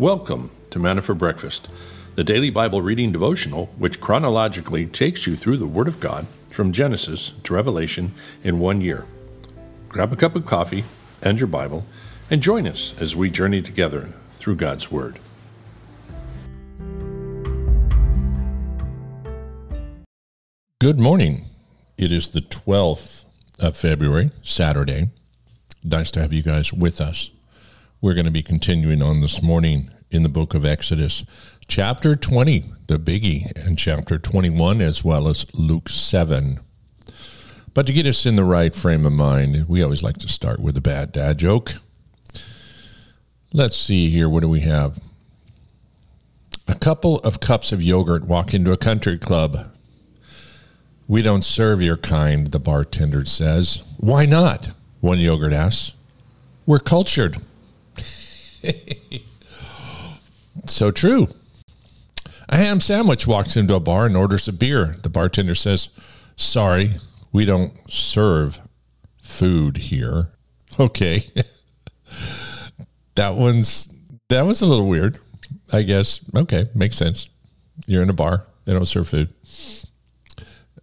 Welcome 0.00 0.50
to 0.70 0.78
Manna 0.78 1.02
for 1.02 1.14
Breakfast, 1.14 1.68
the 2.14 2.24
daily 2.24 2.48
Bible 2.48 2.80
reading 2.80 3.12
devotional 3.12 3.66
which 3.76 4.00
chronologically 4.00 4.86
takes 4.86 5.26
you 5.26 5.36
through 5.36 5.58
the 5.58 5.66
Word 5.66 5.88
of 5.88 6.00
God 6.00 6.26
from 6.48 6.72
Genesis 6.72 7.34
to 7.42 7.52
Revelation 7.52 8.14
in 8.42 8.60
one 8.60 8.80
year. 8.80 9.04
Grab 9.90 10.10
a 10.10 10.16
cup 10.16 10.34
of 10.34 10.46
coffee 10.46 10.84
and 11.20 11.38
your 11.38 11.48
Bible 11.48 11.84
and 12.30 12.42
join 12.42 12.66
us 12.66 12.98
as 12.98 13.14
we 13.14 13.28
journey 13.28 13.60
together 13.60 14.14
through 14.32 14.56
God's 14.56 14.90
Word. 14.90 15.18
Good 20.78 20.98
morning. 20.98 21.44
It 21.98 22.10
is 22.10 22.28
the 22.28 22.40
12th 22.40 23.26
of 23.58 23.76
February, 23.76 24.30
Saturday. 24.40 25.10
Nice 25.84 26.10
to 26.12 26.22
have 26.22 26.32
you 26.32 26.42
guys 26.42 26.72
with 26.72 27.02
us. 27.02 27.30
We're 28.02 28.14
going 28.14 28.24
to 28.24 28.30
be 28.30 28.42
continuing 28.42 29.02
on 29.02 29.20
this 29.20 29.42
morning 29.42 29.90
in 30.10 30.22
the 30.22 30.30
book 30.30 30.54
of 30.54 30.64
Exodus, 30.64 31.22
chapter 31.68 32.16
20, 32.16 32.64
the 32.86 32.98
biggie, 32.98 33.52
and 33.54 33.78
chapter 33.78 34.16
21, 34.16 34.80
as 34.80 35.04
well 35.04 35.28
as 35.28 35.44
Luke 35.52 35.90
7. 35.90 36.60
But 37.74 37.86
to 37.86 37.92
get 37.92 38.06
us 38.06 38.24
in 38.24 38.36
the 38.36 38.44
right 38.44 38.74
frame 38.74 39.04
of 39.04 39.12
mind, 39.12 39.68
we 39.68 39.82
always 39.82 40.02
like 40.02 40.16
to 40.16 40.28
start 40.28 40.60
with 40.60 40.78
a 40.78 40.80
bad 40.80 41.12
dad 41.12 41.36
joke. 41.36 41.74
Let's 43.52 43.76
see 43.76 44.08
here. 44.08 44.30
What 44.30 44.40
do 44.40 44.48
we 44.48 44.60
have? 44.60 44.98
A 46.66 46.76
couple 46.76 47.18
of 47.18 47.40
cups 47.40 47.70
of 47.70 47.82
yogurt 47.82 48.24
walk 48.24 48.54
into 48.54 48.72
a 48.72 48.78
country 48.78 49.18
club. 49.18 49.70
We 51.06 51.20
don't 51.20 51.44
serve 51.44 51.82
your 51.82 51.98
kind, 51.98 52.46
the 52.46 52.60
bartender 52.60 53.26
says. 53.26 53.82
Why 53.98 54.24
not? 54.24 54.70
One 55.00 55.18
yogurt 55.18 55.52
asks. 55.52 55.92
We're 56.64 56.78
cultured. 56.78 57.36
so 60.66 60.90
true. 60.90 61.28
A 62.48 62.56
ham 62.56 62.80
sandwich 62.80 63.26
walks 63.26 63.56
into 63.56 63.74
a 63.74 63.80
bar 63.80 64.06
and 64.06 64.16
orders 64.16 64.48
a 64.48 64.52
beer. 64.52 64.96
The 65.02 65.08
bartender 65.08 65.54
says, 65.54 65.90
Sorry, 66.36 66.96
we 67.32 67.44
don't 67.44 67.72
serve 67.88 68.60
food 69.18 69.76
here. 69.76 70.30
Okay. 70.78 71.30
that 73.14 73.36
one's 73.36 73.92
that 74.28 74.42
was 74.42 74.62
a 74.62 74.66
little 74.66 74.88
weird. 74.88 75.18
I 75.72 75.82
guess. 75.82 76.20
Okay, 76.34 76.66
makes 76.74 76.96
sense. 76.96 77.28
You're 77.86 78.02
in 78.02 78.10
a 78.10 78.14
bar, 78.14 78.46
they 78.64 78.72
don't 78.72 78.86
serve 78.86 79.08
food. 79.08 79.32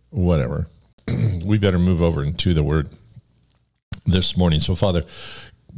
Whatever. 0.10 0.68
we 1.46 1.58
better 1.58 1.80
move 1.80 2.02
over 2.02 2.24
into 2.24 2.54
the 2.54 2.64
word 2.64 2.90
this 4.06 4.38
morning. 4.38 4.60
So, 4.60 4.76
Father, 4.76 5.04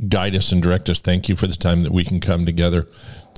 guide 0.07 0.35
us 0.35 0.51
and 0.51 0.61
direct 0.61 0.89
us. 0.89 1.01
Thank 1.01 1.27
you 1.27 1.35
for 1.35 1.47
the 1.47 1.55
time 1.55 1.81
that 1.81 1.91
we 1.91 2.03
can 2.03 2.19
come 2.19 2.45
together 2.45 2.87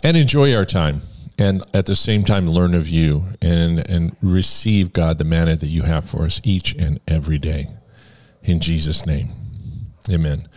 and 0.04 0.16
enjoy 0.16 0.56
our 0.56 0.66
time 0.66 1.02
and 1.38 1.64
at 1.74 1.86
the 1.86 1.96
same 1.96 2.24
time 2.24 2.48
learn 2.48 2.74
of 2.74 2.88
you 2.88 3.24
and 3.42 3.80
and 3.90 4.16
receive 4.22 4.94
God 4.94 5.18
the 5.18 5.24
manna 5.24 5.56
that 5.56 5.68
you 5.68 5.84
have 5.84 6.10
for 6.10 6.24
us 6.24 6.42
each 6.44 6.76
and 6.76 7.00
every 7.08 7.38
day. 7.38 7.70
In 8.44 8.60
Jesus 8.60 9.06
name. 9.06 9.30
Amen. 10.10 10.48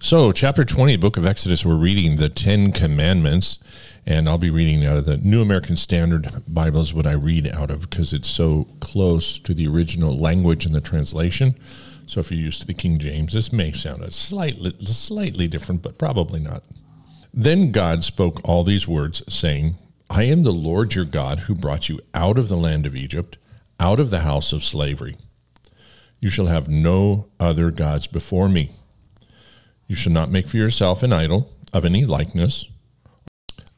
So, 0.00 0.32
chapter 0.32 0.64
20, 0.64 0.96
book 0.98 1.16
of 1.16 1.26
Exodus, 1.26 1.64
we're 1.64 1.76
reading 1.76 2.16
the 2.16 2.28
10 2.28 2.72
commandments 2.72 3.58
and 4.06 4.28
I'll 4.28 4.38
be 4.38 4.50
reading 4.50 4.84
out 4.84 4.98
of 4.98 5.06
the 5.06 5.16
New 5.16 5.40
American 5.40 5.76
Standard 5.76 6.28
Bible 6.46 6.80
is 6.80 6.92
what 6.92 7.06
I 7.06 7.12
read 7.12 7.46
out 7.48 7.70
of 7.70 7.88
because 7.88 8.12
it's 8.12 8.28
so 8.28 8.66
close 8.80 9.38
to 9.38 9.54
the 9.54 9.66
original 9.66 10.18
language 10.18 10.66
and 10.66 10.74
the 10.74 10.80
translation. 10.80 11.58
So 12.06 12.20
if 12.20 12.30
you're 12.30 12.40
used 12.40 12.60
to 12.60 12.66
the 12.66 12.74
King 12.74 12.98
James, 12.98 13.32
this 13.32 13.52
may 13.52 13.72
sound 13.72 14.02
a 14.02 14.10
slightly, 14.10 14.74
slightly 14.84 15.48
different, 15.48 15.82
but 15.82 15.98
probably 15.98 16.40
not. 16.40 16.62
Then 17.32 17.72
God 17.72 18.04
spoke 18.04 18.40
all 18.44 18.62
these 18.62 18.86
words, 18.86 19.22
saying, 19.28 19.76
I 20.10 20.24
am 20.24 20.42
the 20.42 20.52
Lord 20.52 20.94
your 20.94 21.04
God 21.04 21.40
who 21.40 21.54
brought 21.54 21.88
you 21.88 22.00
out 22.12 22.38
of 22.38 22.48
the 22.48 22.56
land 22.56 22.86
of 22.86 22.94
Egypt, 22.94 23.38
out 23.80 23.98
of 23.98 24.10
the 24.10 24.20
house 24.20 24.52
of 24.52 24.62
slavery. 24.62 25.16
You 26.20 26.28
shall 26.30 26.46
have 26.46 26.68
no 26.68 27.26
other 27.40 27.70
gods 27.70 28.06
before 28.06 28.48
me. 28.48 28.70
You 29.88 29.96
shall 29.96 30.12
not 30.12 30.30
make 30.30 30.46
for 30.46 30.56
yourself 30.56 31.02
an 31.02 31.12
idol 31.12 31.50
of 31.72 31.84
any 31.84 32.04
likeness 32.04 32.68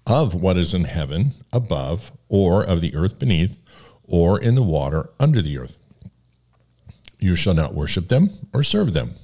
of 0.07 0.35
what 0.35 0.57
is 0.57 0.73
in 0.73 0.85
heaven 0.85 1.33
above, 1.53 2.13
or 2.29 2.63
of 2.63 2.81
the 2.81 2.95
earth 2.95 3.19
beneath, 3.19 3.59
or 4.05 4.39
in 4.41 4.55
the 4.55 4.63
water 4.63 5.11
under 5.19 5.43
the 5.43 5.59
earth. 5.59 5.79
You 7.19 7.37
shall 7.37 7.55
not 7.55 7.75
worship 7.75 8.09
them 8.09 8.31
or 8.53 8.63
serve 8.63 8.93
them. 8.93 9.15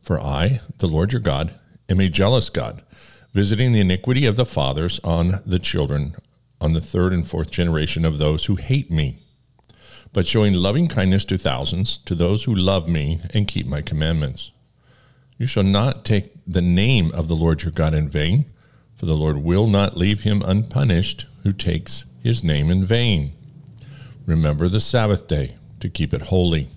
For 0.00 0.20
I, 0.20 0.60
the 0.78 0.88
Lord 0.88 1.12
your 1.12 1.20
God, 1.20 1.54
am 1.88 2.00
a 2.00 2.08
jealous 2.08 2.50
God, 2.50 2.82
visiting 3.32 3.72
the 3.72 3.80
iniquity 3.80 4.26
of 4.26 4.36
the 4.36 4.44
fathers 4.44 5.00
on 5.04 5.40
the 5.46 5.58
children, 5.58 6.16
on 6.60 6.72
the 6.72 6.80
third 6.80 7.12
and 7.12 7.26
fourth 7.26 7.50
generation 7.50 8.04
of 8.04 8.18
those 8.18 8.46
who 8.46 8.56
hate 8.56 8.90
me, 8.90 9.18
but 10.12 10.26
showing 10.26 10.54
loving 10.54 10.88
kindness 10.88 11.24
to 11.26 11.38
thousands, 11.38 11.96
to 11.98 12.14
those 12.14 12.44
who 12.44 12.54
love 12.54 12.88
me 12.88 13.20
and 13.30 13.48
keep 13.48 13.66
my 13.66 13.80
commandments. 13.80 14.50
You 15.38 15.46
shall 15.46 15.62
not 15.62 16.04
take 16.04 16.32
the 16.46 16.62
name 16.62 17.10
of 17.12 17.28
the 17.28 17.36
Lord 17.36 17.62
your 17.62 17.72
God 17.72 17.94
in 17.94 18.08
vain, 18.08 18.44
for 18.94 19.06
the 19.06 19.16
Lord 19.16 19.38
will 19.38 19.66
not 19.66 19.96
leave 19.96 20.22
him 20.22 20.42
unpunished 20.42 21.26
who 21.42 21.52
takes 21.52 22.04
his 22.22 22.44
name 22.44 22.70
in 22.70 22.84
vain. 22.84 23.32
Remember 24.26 24.68
the 24.68 24.80
Sabbath 24.80 25.26
day 25.26 25.56
to 25.80 25.88
keep 25.88 26.14
it 26.14 26.22
holy. 26.22 26.68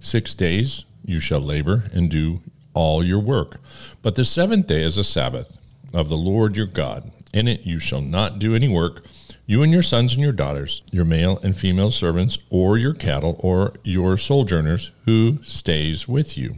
Six 0.00 0.34
days 0.34 0.84
you 1.04 1.20
shall 1.20 1.40
labor 1.40 1.84
and 1.92 2.10
do 2.10 2.40
all 2.74 3.02
your 3.04 3.18
work. 3.18 3.60
But 4.02 4.14
the 4.14 4.24
seventh 4.24 4.66
day 4.66 4.82
is 4.82 4.96
a 4.96 5.04
Sabbath 5.04 5.58
of 5.92 6.08
the 6.08 6.16
Lord 6.16 6.56
your 6.56 6.66
God. 6.66 7.10
In 7.32 7.48
it 7.48 7.62
you 7.66 7.78
shall 7.78 8.00
not 8.00 8.38
do 8.38 8.54
any 8.54 8.68
work, 8.68 9.04
you 9.46 9.62
and 9.62 9.72
your 9.72 9.82
sons 9.82 10.14
and 10.14 10.22
your 10.22 10.32
daughters, 10.32 10.82
your 10.92 11.04
male 11.04 11.38
and 11.42 11.56
female 11.56 11.90
servants, 11.90 12.38
or 12.50 12.78
your 12.78 12.94
cattle, 12.94 13.36
or 13.40 13.74
your 13.82 14.16
sojourners 14.16 14.92
who 15.04 15.38
stays 15.42 16.06
with 16.06 16.38
you. 16.38 16.56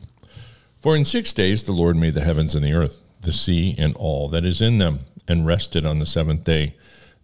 For 0.80 0.96
in 0.96 1.04
six 1.04 1.32
days 1.32 1.64
the 1.64 1.72
Lord 1.72 1.96
made 1.96 2.14
the 2.14 2.24
heavens 2.24 2.54
and 2.54 2.64
the 2.64 2.74
earth, 2.74 3.00
the 3.20 3.32
sea 3.32 3.74
and 3.78 3.94
all 3.96 4.28
that 4.28 4.44
is 4.44 4.60
in 4.60 4.78
them, 4.78 5.00
and 5.26 5.46
rested 5.46 5.86
on 5.86 5.98
the 5.98 6.06
seventh 6.06 6.44
day. 6.44 6.74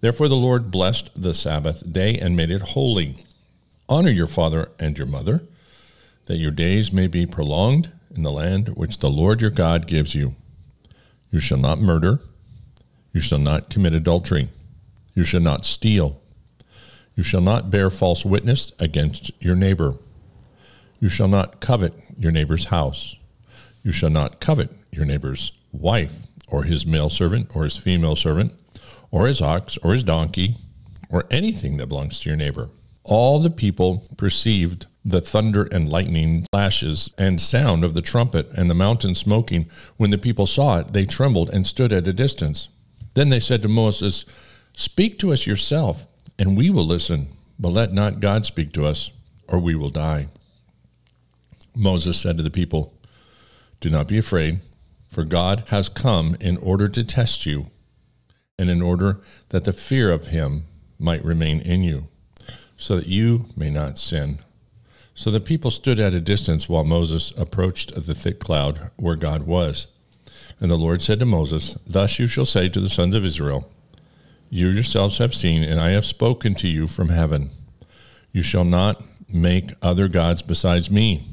Therefore 0.00 0.28
the 0.28 0.36
Lord 0.36 0.70
blessed 0.70 1.10
the 1.20 1.34
Sabbath 1.34 1.92
day 1.92 2.14
and 2.14 2.36
made 2.36 2.50
it 2.50 2.62
holy. 2.62 3.24
Honor 3.88 4.10
your 4.10 4.26
father 4.26 4.70
and 4.78 4.96
your 4.96 5.06
mother 5.06 5.42
that 6.26 6.38
your 6.38 6.50
days 6.50 6.92
may 6.92 7.06
be 7.06 7.26
prolonged 7.26 7.90
in 8.14 8.22
the 8.22 8.30
land 8.30 8.68
which 8.76 8.98
the 8.98 9.10
Lord 9.10 9.40
your 9.40 9.50
God 9.50 9.86
gives 9.86 10.14
you. 10.14 10.36
You 11.30 11.40
shall 11.40 11.58
not 11.58 11.80
murder. 11.80 12.20
You 13.12 13.20
shall 13.20 13.38
not 13.38 13.70
commit 13.70 13.94
adultery. 13.94 14.50
You 15.14 15.24
shall 15.24 15.40
not 15.40 15.64
steal. 15.64 16.20
You 17.14 17.22
shall 17.22 17.40
not 17.40 17.70
bear 17.70 17.88
false 17.88 18.24
witness 18.24 18.72
against 18.78 19.30
your 19.42 19.56
neighbor. 19.56 19.94
You 21.00 21.08
shall 21.08 21.28
not 21.28 21.60
covet 21.60 21.94
your 22.18 22.32
neighbor's 22.32 22.66
house. 22.66 23.16
You 23.82 23.92
shall 23.92 24.10
not 24.10 24.40
covet 24.40 24.70
your 24.90 25.04
neighbor's 25.04 25.52
wife, 25.72 26.12
or 26.48 26.64
his 26.64 26.84
male 26.86 27.08
servant, 27.08 27.50
or 27.54 27.64
his 27.64 27.76
female 27.76 28.16
servant, 28.16 28.52
or 29.10 29.26
his 29.26 29.40
ox, 29.40 29.78
or 29.82 29.92
his 29.92 30.02
donkey, 30.02 30.56
or 31.08 31.24
anything 31.30 31.76
that 31.76 31.86
belongs 31.86 32.20
to 32.20 32.28
your 32.28 32.36
neighbor. 32.36 32.68
All 33.04 33.38
the 33.38 33.50
people 33.50 34.04
perceived 34.16 34.86
the 35.06 35.20
thunder 35.20 35.64
and 35.70 35.88
lightning 35.88 36.44
flashes 36.50 37.14
and 37.16 37.40
sound 37.40 37.84
of 37.84 37.94
the 37.94 38.02
trumpet 38.02 38.50
and 38.56 38.68
the 38.68 38.74
mountain 38.74 39.14
smoking. 39.14 39.70
When 39.96 40.10
the 40.10 40.18
people 40.18 40.46
saw 40.46 40.80
it, 40.80 40.92
they 40.92 41.04
trembled 41.04 41.48
and 41.50 41.64
stood 41.64 41.92
at 41.92 42.08
a 42.08 42.12
distance. 42.12 42.68
Then 43.14 43.28
they 43.28 43.38
said 43.38 43.62
to 43.62 43.68
Moses, 43.68 44.24
Speak 44.74 45.16
to 45.20 45.32
us 45.32 45.46
yourself, 45.46 46.04
and 46.40 46.56
we 46.56 46.70
will 46.70 46.84
listen, 46.84 47.28
but 47.56 47.68
let 47.68 47.92
not 47.92 48.18
God 48.18 48.44
speak 48.44 48.72
to 48.72 48.84
us, 48.84 49.12
or 49.46 49.60
we 49.60 49.76
will 49.76 49.90
die. 49.90 50.26
Moses 51.74 52.20
said 52.20 52.36
to 52.38 52.42
the 52.42 52.50
people, 52.50 52.92
Do 53.80 53.88
not 53.88 54.08
be 54.08 54.18
afraid, 54.18 54.58
for 55.08 55.22
God 55.22 55.64
has 55.68 55.88
come 55.88 56.36
in 56.40 56.56
order 56.56 56.88
to 56.88 57.04
test 57.04 57.46
you, 57.46 57.70
and 58.58 58.68
in 58.68 58.82
order 58.82 59.20
that 59.50 59.64
the 59.64 59.72
fear 59.72 60.10
of 60.10 60.28
him 60.28 60.64
might 60.98 61.24
remain 61.24 61.60
in 61.60 61.84
you 61.84 62.08
so 62.76 62.96
that 62.96 63.06
you 63.06 63.46
may 63.56 63.70
not 63.70 63.98
sin. 63.98 64.40
So 65.16 65.30
the 65.30 65.40
people 65.40 65.70
stood 65.70 65.98
at 65.98 66.12
a 66.12 66.20
distance 66.20 66.68
while 66.68 66.84
Moses 66.84 67.32
approached 67.38 67.94
the 67.94 68.14
thick 68.14 68.38
cloud 68.38 68.90
where 68.96 69.16
God 69.16 69.46
was. 69.46 69.86
And 70.60 70.70
the 70.70 70.76
Lord 70.76 71.00
said 71.00 71.18
to 71.20 71.24
Moses, 71.24 71.74
Thus 71.86 72.18
you 72.18 72.26
shall 72.26 72.44
say 72.44 72.68
to 72.68 72.80
the 72.80 72.90
sons 72.90 73.14
of 73.14 73.24
Israel, 73.24 73.72
You 74.50 74.68
yourselves 74.68 75.16
have 75.16 75.34
seen, 75.34 75.62
and 75.62 75.80
I 75.80 75.90
have 75.92 76.04
spoken 76.04 76.54
to 76.56 76.68
you 76.68 76.86
from 76.86 77.08
heaven. 77.08 77.48
You 78.30 78.42
shall 78.42 78.66
not 78.66 79.02
make 79.32 79.72
other 79.80 80.06
gods 80.06 80.42
besides 80.42 80.90
me, 80.90 81.24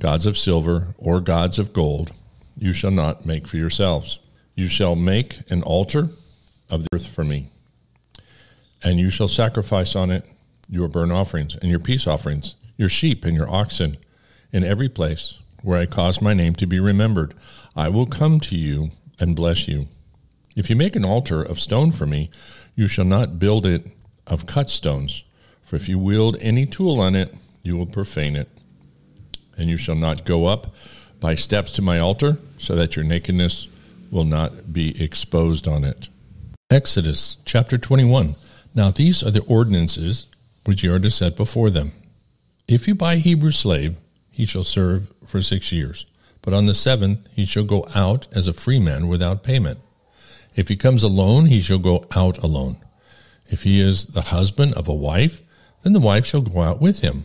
gods 0.00 0.24
of 0.24 0.38
silver 0.38 0.94
or 0.96 1.20
gods 1.20 1.58
of 1.58 1.74
gold. 1.74 2.12
You 2.56 2.72
shall 2.72 2.90
not 2.90 3.26
make 3.26 3.46
for 3.46 3.58
yourselves. 3.58 4.20
You 4.54 4.68
shall 4.68 4.96
make 4.96 5.40
an 5.50 5.62
altar 5.62 6.08
of 6.70 6.84
the 6.84 6.88
earth 6.94 7.06
for 7.06 7.24
me, 7.24 7.50
and 8.82 8.98
you 8.98 9.10
shall 9.10 9.28
sacrifice 9.28 9.94
on 9.94 10.10
it 10.10 10.24
your 10.70 10.88
burnt 10.88 11.12
offerings 11.12 11.56
and 11.56 11.70
your 11.70 11.78
peace 11.78 12.06
offerings, 12.06 12.54
your 12.76 12.88
sheep 12.88 13.24
and 13.24 13.36
your 13.36 13.50
oxen, 13.50 13.96
in 14.52 14.64
every 14.64 14.88
place 14.88 15.38
where 15.62 15.78
I 15.78 15.86
cause 15.86 16.20
my 16.20 16.34
name 16.34 16.54
to 16.56 16.66
be 16.66 16.80
remembered. 16.80 17.34
I 17.74 17.88
will 17.88 18.06
come 18.06 18.40
to 18.40 18.56
you 18.56 18.90
and 19.18 19.36
bless 19.36 19.66
you. 19.68 19.88
If 20.56 20.68
you 20.68 20.76
make 20.76 20.96
an 20.96 21.04
altar 21.04 21.42
of 21.42 21.60
stone 21.60 21.92
for 21.92 22.06
me, 22.06 22.30
you 22.74 22.86
shall 22.86 23.04
not 23.04 23.38
build 23.38 23.64
it 23.64 23.86
of 24.26 24.46
cut 24.46 24.70
stones, 24.70 25.22
for 25.62 25.76
if 25.76 25.88
you 25.88 25.98
wield 25.98 26.36
any 26.40 26.66
tool 26.66 27.00
on 27.00 27.14
it, 27.14 27.34
you 27.62 27.76
will 27.76 27.86
profane 27.86 28.36
it. 28.36 28.48
And 29.56 29.70
you 29.70 29.76
shall 29.76 29.94
not 29.94 30.24
go 30.24 30.46
up 30.46 30.74
by 31.20 31.34
steps 31.34 31.72
to 31.72 31.82
my 31.82 31.98
altar, 31.98 32.38
so 32.58 32.74
that 32.74 32.96
your 32.96 33.04
nakedness 33.04 33.68
will 34.10 34.24
not 34.24 34.72
be 34.72 35.02
exposed 35.02 35.66
on 35.66 35.84
it. 35.84 36.08
Exodus 36.70 37.36
chapter 37.44 37.78
21. 37.78 38.34
Now 38.74 38.90
these 38.90 39.22
are 39.22 39.30
the 39.30 39.44
ordinances 39.44 40.26
which 40.64 40.82
you 40.82 40.94
are 40.94 40.98
to 40.98 41.10
set 41.10 41.36
before 41.36 41.70
them. 41.70 41.92
If 42.68 42.88
you 42.88 42.94
buy 42.94 43.14
a 43.14 43.18
Hebrew 43.18 43.50
slave, 43.50 43.96
he 44.30 44.46
shall 44.46 44.64
serve 44.64 45.12
for 45.26 45.42
six 45.42 45.72
years. 45.72 46.06
But 46.42 46.54
on 46.54 46.66
the 46.66 46.74
seventh 46.74 47.28
he 47.32 47.44
shall 47.44 47.64
go 47.64 47.86
out 47.94 48.26
as 48.32 48.48
a 48.48 48.52
free 48.52 48.78
man 48.78 49.08
without 49.08 49.42
payment. 49.42 49.80
If 50.54 50.68
he 50.68 50.76
comes 50.76 51.02
alone, 51.02 51.46
he 51.46 51.60
shall 51.60 51.78
go 51.78 52.06
out 52.14 52.38
alone. 52.38 52.78
If 53.48 53.62
he 53.62 53.80
is 53.80 54.06
the 54.06 54.22
husband 54.22 54.74
of 54.74 54.88
a 54.88 54.94
wife, 54.94 55.40
then 55.82 55.92
the 55.92 56.00
wife 56.00 56.26
shall 56.26 56.40
go 56.40 56.62
out 56.62 56.80
with 56.80 57.00
him. 57.00 57.24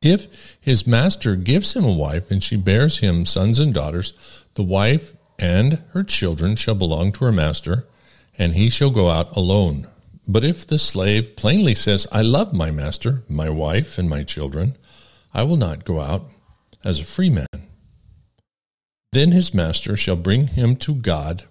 If 0.00 0.26
his 0.60 0.86
master 0.86 1.36
gives 1.36 1.74
him 1.74 1.84
a 1.84 1.92
wife, 1.92 2.30
and 2.30 2.42
she 2.42 2.56
bears 2.56 2.98
him 2.98 3.24
sons 3.24 3.58
and 3.58 3.72
daughters, 3.72 4.12
the 4.54 4.64
wife 4.64 5.14
and 5.38 5.82
her 5.92 6.02
children 6.02 6.56
shall 6.56 6.74
belong 6.74 7.12
to 7.12 7.24
her 7.24 7.32
master, 7.32 7.86
and 8.36 8.54
he 8.54 8.68
shall 8.68 8.90
go 8.90 9.08
out 9.08 9.34
alone. 9.36 9.86
But 10.26 10.44
if 10.44 10.66
the 10.66 10.78
slave 10.78 11.36
plainly 11.36 11.74
says, 11.74 12.06
I 12.12 12.22
love 12.22 12.52
my 12.52 12.70
master, 12.70 13.22
my 13.28 13.50
wife, 13.50 13.98
and 13.98 14.08
my 14.08 14.22
children, 14.22 14.76
I 15.34 15.42
will 15.42 15.56
not 15.56 15.84
go 15.84 16.00
out 16.00 16.30
as 16.84 17.00
a 17.00 17.04
free 17.04 17.30
man. 17.30 17.46
Then 19.12 19.32
his 19.32 19.52
master 19.52 19.96
shall 19.96 20.16
bring 20.16 20.48
him 20.48 20.76
to 20.76 20.94
God. 20.94 21.44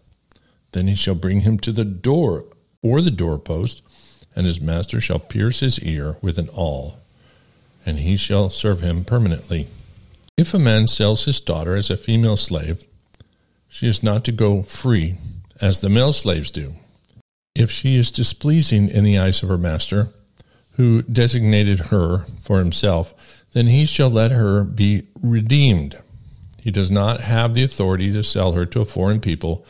Then 0.71 0.87
he 0.87 0.95
shall 0.95 1.15
bring 1.15 1.41
him 1.41 1.59
to 1.59 1.71
the 1.71 1.85
door 1.85 2.45
or 2.81 3.01
the 3.01 3.11
doorpost, 3.11 3.81
and 4.35 4.45
his 4.45 4.61
master 4.61 5.01
shall 5.01 5.19
pierce 5.19 5.59
his 5.59 5.79
ear 5.79 6.17
with 6.21 6.39
an 6.39 6.49
awl, 6.49 6.97
and 7.85 7.99
he 7.99 8.15
shall 8.15 8.49
serve 8.49 8.81
him 8.81 9.03
permanently. 9.03 9.67
If 10.37 10.53
a 10.53 10.59
man 10.59 10.87
sells 10.87 11.25
his 11.25 11.41
daughter 11.41 11.75
as 11.75 11.89
a 11.89 11.97
female 11.97 12.37
slave, 12.37 12.83
she 13.67 13.87
is 13.87 14.01
not 14.01 14.23
to 14.25 14.31
go 14.31 14.63
free, 14.63 15.17
as 15.59 15.81
the 15.81 15.89
male 15.89 16.13
slaves 16.13 16.49
do. 16.49 16.73
If 17.55 17.69
she 17.69 17.97
is 17.97 18.11
displeasing 18.11 18.89
in 18.89 19.03
the 19.03 19.17
eyes 19.17 19.43
of 19.43 19.49
her 19.49 19.57
master, 19.57 20.09
who 20.73 21.01
designated 21.03 21.79
her 21.79 22.19
for 22.41 22.59
himself, 22.59 23.13
then 23.51 23.67
he 23.67 23.85
shall 23.85 24.09
let 24.09 24.31
her 24.31 24.63
be 24.63 25.03
redeemed. 25.21 25.97
He 26.61 26.71
does 26.71 26.89
not 26.89 27.21
have 27.21 27.53
the 27.53 27.63
authority 27.63 28.11
to 28.13 28.23
sell 28.23 28.53
her 28.53 28.65
to 28.67 28.81
a 28.81 28.85
foreign 28.85 29.19
people 29.19 29.65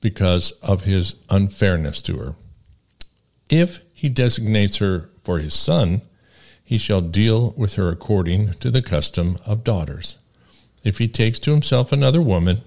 because 0.00 0.52
of 0.62 0.82
his 0.82 1.14
unfairness 1.28 2.00
to 2.02 2.16
her. 2.18 2.34
If 3.50 3.80
he 3.92 4.08
designates 4.08 4.76
her 4.76 5.10
for 5.24 5.38
his 5.38 5.54
son, 5.54 6.02
he 6.64 6.78
shall 6.78 7.00
deal 7.00 7.52
with 7.56 7.74
her 7.74 7.88
according 7.88 8.54
to 8.54 8.70
the 8.70 8.82
custom 8.82 9.38
of 9.44 9.64
daughters. 9.64 10.16
If 10.84 10.98
he 10.98 11.08
takes 11.08 11.38
to 11.40 11.50
himself 11.50 11.92
another 11.92 12.22
woman, 12.22 12.62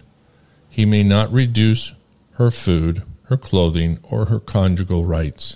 he 0.69 0.85
may 0.85 1.03
not 1.03 1.31
reduce 1.31 1.93
her 2.33 2.51
food, 2.51 3.03
her 3.31 3.37
clothing, 3.37 3.97
or 4.03 4.25
her 4.25 4.41
conjugal 4.41 5.05
rights. 5.05 5.55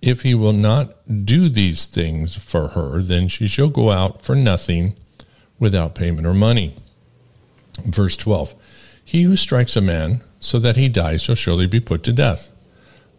If 0.00 0.22
he 0.22 0.34
will 0.34 0.52
not 0.52 1.26
do 1.26 1.48
these 1.48 1.86
things 1.86 2.36
for 2.36 2.68
her, 2.68 3.02
then 3.02 3.26
she 3.26 3.48
shall 3.48 3.68
go 3.68 3.90
out 3.90 4.22
for 4.22 4.36
nothing 4.36 4.94
without 5.58 5.96
payment 5.96 6.28
or 6.28 6.32
money. 6.32 6.76
Verse 7.84 8.16
12 8.16 8.54
He 9.04 9.24
who 9.24 9.34
strikes 9.34 9.74
a 9.74 9.80
man 9.80 10.22
so 10.38 10.60
that 10.60 10.76
he 10.76 10.88
dies 10.88 11.22
shall 11.22 11.34
surely 11.34 11.66
be 11.66 11.80
put 11.80 12.04
to 12.04 12.12
death. 12.12 12.50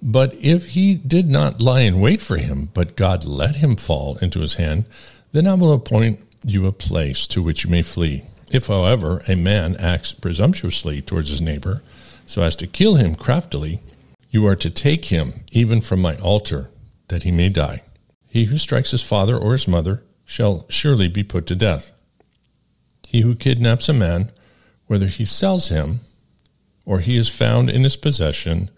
But 0.01 0.33
if 0.35 0.67
he 0.67 0.95
did 0.95 1.29
not 1.29 1.59
lie 1.59 1.81
in 1.81 1.99
wait 1.99 2.21
for 2.21 2.37
him, 2.37 2.69
but 2.73 2.95
God 2.95 3.25
let 3.25 3.57
him 3.57 3.75
fall 3.75 4.17
into 4.19 4.39
his 4.39 4.55
hand, 4.55 4.85
then 5.33 5.45
I 5.45 5.55
will 5.55 5.73
appoint 5.73 6.21
you 6.45 6.65
a 6.67 6.71
place 6.71 7.27
to 7.27 7.43
which 7.43 7.65
you 7.65 7.69
may 7.69 7.81
flee. 7.81 8.23
If, 8.49 8.67
however, 8.67 9.21
a 9.27 9.35
man 9.35 9.75
acts 9.75 10.13
presumptuously 10.13 11.01
towards 11.01 11.29
his 11.29 11.41
neighbor, 11.41 11.83
so 12.31 12.41
as 12.43 12.55
to 12.55 12.65
kill 12.65 12.95
him 12.95 13.13
craftily, 13.13 13.81
you 14.29 14.47
are 14.47 14.55
to 14.55 14.69
take 14.69 15.05
him 15.05 15.33
even 15.51 15.81
from 15.81 16.01
my 16.01 16.15
altar, 16.15 16.69
that 17.09 17.23
he 17.23 17.31
may 17.31 17.49
die. 17.49 17.83
He 18.25 18.45
who 18.45 18.57
strikes 18.57 18.91
his 18.91 19.03
father 19.03 19.37
or 19.37 19.51
his 19.51 19.67
mother 19.67 20.05
shall 20.23 20.65
surely 20.69 21.09
be 21.09 21.23
put 21.23 21.45
to 21.47 21.57
death. 21.57 21.91
He 23.05 23.19
who 23.19 23.35
kidnaps 23.35 23.89
a 23.89 23.93
man, 23.93 24.31
whether 24.87 25.07
he 25.07 25.25
sells 25.25 25.67
him 25.67 25.99
or 26.85 26.99
he 26.99 27.17
is 27.17 27.27
found 27.27 27.69
in 27.69 27.83
his 27.83 27.97
possession, 27.97 28.69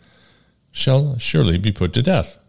shall 0.72 1.20
surely 1.20 1.60
be 1.60 1.72
put 1.72 1.94
to 1.94 2.02
death. 2.02 2.40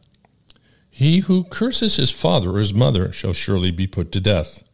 He 0.88 1.18
who 1.18 1.44
curses 1.44 1.96
his 1.96 2.10
father 2.10 2.52
or 2.52 2.60
his 2.60 2.72
mother 2.72 3.12
shall 3.12 3.34
surely 3.34 3.70
be 3.70 3.86
put 3.86 4.10
to 4.12 4.22
death. 4.22 4.64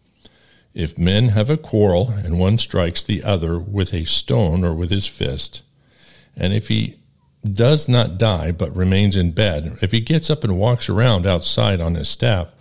If 0.74 0.96
men 0.96 1.30
have 1.30 1.50
a 1.50 1.56
quarrel 1.56 2.10
and 2.10 2.38
one 2.38 2.58
strikes 2.58 3.02
the 3.02 3.24
other 3.24 3.58
with 3.58 3.92
a 3.92 4.04
stone 4.04 4.64
or 4.64 4.74
with 4.74 4.90
his 4.90 5.08
fist, 5.08 5.64
and 6.36 6.52
if 6.52 6.68
he 6.68 6.96
does 7.44 7.88
not 7.88 8.18
die 8.18 8.52
but 8.52 8.74
remains 8.76 9.16
in 9.16 9.32
bed, 9.32 9.78
if 9.80 9.92
he 9.92 10.00
gets 10.00 10.30
up 10.30 10.44
and 10.44 10.58
walks 10.58 10.88
around 10.88 11.26
outside 11.26 11.80
on 11.80 11.94
his 11.94 12.08
staff, 12.08 12.52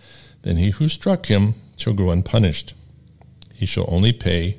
then 0.42 0.56
he 0.56 0.70
who 0.70 0.88
struck 0.88 1.26
him 1.26 1.54
shall 1.76 1.92
go 1.92 2.10
unpunished. 2.10 2.74
He 3.54 3.66
shall 3.66 3.86
only 3.88 4.12
pay 4.12 4.58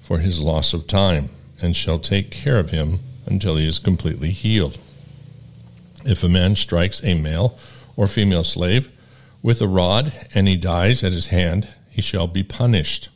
for 0.00 0.18
his 0.18 0.40
loss 0.40 0.72
of 0.72 0.86
time, 0.86 1.30
and 1.60 1.76
shall 1.76 1.98
take 1.98 2.30
care 2.30 2.58
of 2.58 2.70
him 2.70 3.00
until 3.26 3.56
he 3.56 3.68
is 3.68 3.78
completely 3.78 4.30
healed. 4.30 4.78
If 6.04 6.24
a 6.24 6.28
man 6.28 6.56
strikes 6.56 7.02
a 7.04 7.14
male 7.14 7.58
or 7.96 8.06
female 8.08 8.44
slave 8.44 8.90
with 9.42 9.60
a 9.60 9.68
rod, 9.68 10.12
and 10.34 10.48
he 10.48 10.56
dies 10.56 11.04
at 11.04 11.12
his 11.12 11.28
hand, 11.28 11.68
he 11.90 12.02
shall 12.02 12.26
be 12.26 12.42
punished. 12.42 13.08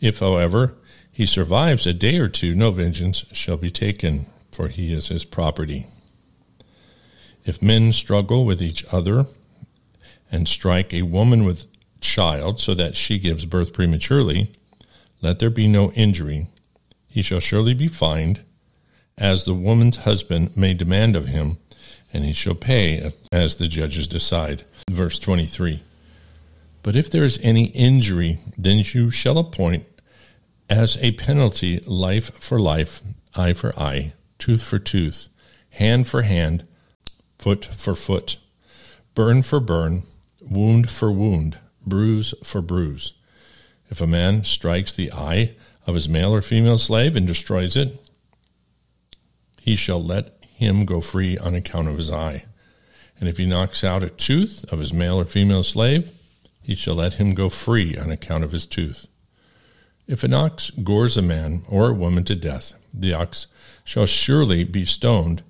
If, 0.00 0.20
however, 0.20 0.74
he 1.10 1.26
survives 1.26 1.86
a 1.86 1.92
day 1.92 2.18
or 2.18 2.28
two, 2.28 2.54
no 2.54 2.70
vengeance 2.70 3.24
shall 3.32 3.56
be 3.56 3.70
taken 3.70 4.26
for 4.54 4.68
he 4.68 4.92
is 4.92 5.08
his 5.08 5.24
property. 5.24 5.86
If 7.44 7.60
men 7.60 7.92
struggle 7.92 8.44
with 8.44 8.62
each 8.62 8.84
other 8.92 9.26
and 10.30 10.48
strike 10.48 10.94
a 10.94 11.02
woman 11.02 11.44
with 11.44 11.66
child 12.00 12.60
so 12.60 12.74
that 12.74 12.96
she 12.96 13.18
gives 13.18 13.46
birth 13.46 13.72
prematurely, 13.72 14.52
let 15.20 15.38
there 15.38 15.50
be 15.50 15.68
no 15.68 15.90
injury. 15.92 16.48
He 17.08 17.22
shall 17.22 17.40
surely 17.40 17.74
be 17.74 17.88
fined, 17.88 18.40
as 19.18 19.44
the 19.44 19.54
woman's 19.54 19.98
husband 19.98 20.56
may 20.56 20.74
demand 20.74 21.16
of 21.16 21.26
him, 21.26 21.58
and 22.12 22.24
he 22.24 22.32
shall 22.32 22.54
pay 22.54 23.12
as 23.30 23.56
the 23.56 23.68
judges 23.68 24.06
decide. 24.06 24.64
Verse 24.90 25.18
23 25.18 25.82
But 26.82 26.96
if 26.96 27.10
there 27.10 27.24
is 27.24 27.38
any 27.42 27.66
injury, 27.66 28.38
then 28.56 28.78
you 28.78 29.10
shall 29.10 29.38
appoint 29.38 29.86
as 30.70 30.96
a 30.98 31.12
penalty 31.12 31.80
life 31.86 32.32
for 32.40 32.58
life, 32.58 33.02
eye 33.34 33.52
for 33.52 33.78
eye 33.78 34.12
tooth 34.44 34.62
for 34.62 34.78
tooth, 34.78 35.30
hand 35.70 36.06
for 36.06 36.20
hand, 36.20 36.66
foot 37.38 37.64
for 37.64 37.94
foot, 37.94 38.36
burn 39.14 39.42
for 39.42 39.58
burn, 39.58 40.02
wound 40.42 40.90
for 40.90 41.10
wound, 41.10 41.56
bruise 41.86 42.34
for 42.44 42.60
bruise. 42.60 43.14
If 43.88 44.02
a 44.02 44.06
man 44.06 44.44
strikes 44.44 44.92
the 44.92 45.10
eye 45.12 45.54
of 45.86 45.94
his 45.94 46.10
male 46.10 46.34
or 46.34 46.42
female 46.42 46.76
slave 46.76 47.16
and 47.16 47.26
destroys 47.26 47.74
it, 47.74 47.98
he 49.62 49.76
shall 49.76 50.04
let 50.04 50.44
him 50.46 50.84
go 50.84 51.00
free 51.00 51.38
on 51.38 51.54
account 51.54 51.88
of 51.88 51.96
his 51.96 52.10
eye. 52.10 52.44
And 53.18 53.30
if 53.30 53.38
he 53.38 53.46
knocks 53.46 53.82
out 53.82 54.04
a 54.04 54.10
tooth 54.10 54.70
of 54.70 54.78
his 54.78 54.92
male 54.92 55.18
or 55.18 55.24
female 55.24 55.64
slave, 55.64 56.12
he 56.60 56.74
shall 56.74 56.96
let 56.96 57.14
him 57.14 57.32
go 57.32 57.48
free 57.48 57.96
on 57.96 58.10
account 58.10 58.44
of 58.44 58.52
his 58.52 58.66
tooth. 58.66 59.06
If 60.06 60.22
an 60.22 60.34
ox 60.34 60.70
gores 60.70 61.16
a 61.16 61.22
man 61.22 61.62
or 61.68 61.88
a 61.88 61.94
woman 61.94 62.24
to 62.24 62.34
death, 62.34 62.74
the 62.92 63.14
ox 63.14 63.46
shall 63.84 64.06
surely 64.06 64.64
be 64.64 64.84
stoned, 64.84 65.42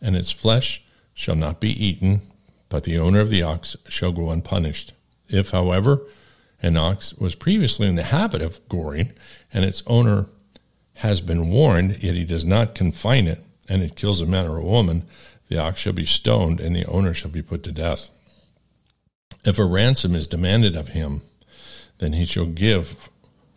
and 0.00 0.16
its 0.16 0.30
flesh 0.30 0.84
shall 1.14 1.34
not 1.34 1.60
be 1.60 1.70
eaten, 1.84 2.20
but 2.68 2.84
the 2.84 2.98
owner 2.98 3.20
of 3.20 3.30
the 3.30 3.42
ox 3.42 3.76
shall 3.88 4.12
go 4.12 4.30
unpunished. 4.30 4.92
If, 5.28 5.50
however, 5.50 6.02
an 6.62 6.76
ox 6.76 7.14
was 7.14 7.34
previously 7.34 7.88
in 7.88 7.96
the 7.96 8.04
habit 8.04 8.40
of 8.40 8.66
goring, 8.68 9.12
and 9.52 9.64
its 9.64 9.82
owner 9.86 10.26
has 10.94 11.20
been 11.20 11.50
warned, 11.50 12.02
yet 12.02 12.14
he 12.14 12.24
does 12.24 12.44
not 12.44 12.74
confine 12.74 13.26
it, 13.26 13.42
and 13.68 13.82
it 13.82 13.96
kills 13.96 14.20
a 14.20 14.26
man 14.26 14.46
or 14.46 14.58
a 14.58 14.64
woman, 14.64 15.04
the 15.48 15.58
ox 15.58 15.80
shall 15.80 15.92
be 15.92 16.04
stoned, 16.04 16.60
and 16.60 16.74
the 16.74 16.86
owner 16.86 17.14
shall 17.14 17.30
be 17.30 17.42
put 17.42 17.62
to 17.64 17.72
death. 17.72 18.10
If 19.44 19.58
a 19.58 19.64
ransom 19.64 20.14
is 20.14 20.26
demanded 20.26 20.76
of 20.76 20.88
him, 20.88 21.22
then 21.98 22.12
he 22.12 22.24
shall 22.24 22.46
give 22.46 23.08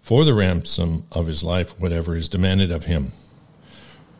for 0.01 0.25
the 0.25 0.34
ransom 0.34 1.05
of 1.12 1.27
his 1.27 1.43
life 1.43 1.79
whatever 1.79 2.15
is 2.15 2.27
demanded 2.27 2.72
of 2.72 2.86
him. 2.86 3.12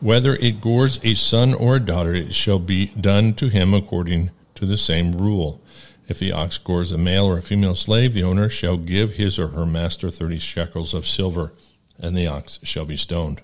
Whether 0.00 0.34
it 0.36 0.60
gores 0.60 0.98
a 1.04 1.14
son 1.14 1.54
or 1.54 1.76
a 1.76 1.80
daughter, 1.80 2.14
it 2.14 2.34
shall 2.34 2.58
be 2.58 2.86
done 2.88 3.34
to 3.34 3.48
him 3.48 3.74
according 3.74 4.30
to 4.54 4.66
the 4.66 4.78
same 4.78 5.12
rule. 5.12 5.60
If 6.08 6.18
the 6.18 6.32
ox 6.32 6.58
gores 6.58 6.92
a 6.92 6.98
male 6.98 7.24
or 7.24 7.38
a 7.38 7.42
female 7.42 7.74
slave, 7.74 8.12
the 8.12 8.24
owner 8.24 8.48
shall 8.48 8.76
give 8.76 9.12
his 9.12 9.38
or 9.38 9.48
her 9.48 9.64
master 9.64 10.10
thirty 10.10 10.38
shekels 10.38 10.92
of 10.92 11.06
silver, 11.06 11.52
and 11.98 12.16
the 12.16 12.26
ox 12.26 12.58
shall 12.62 12.84
be 12.84 12.96
stoned. 12.96 13.40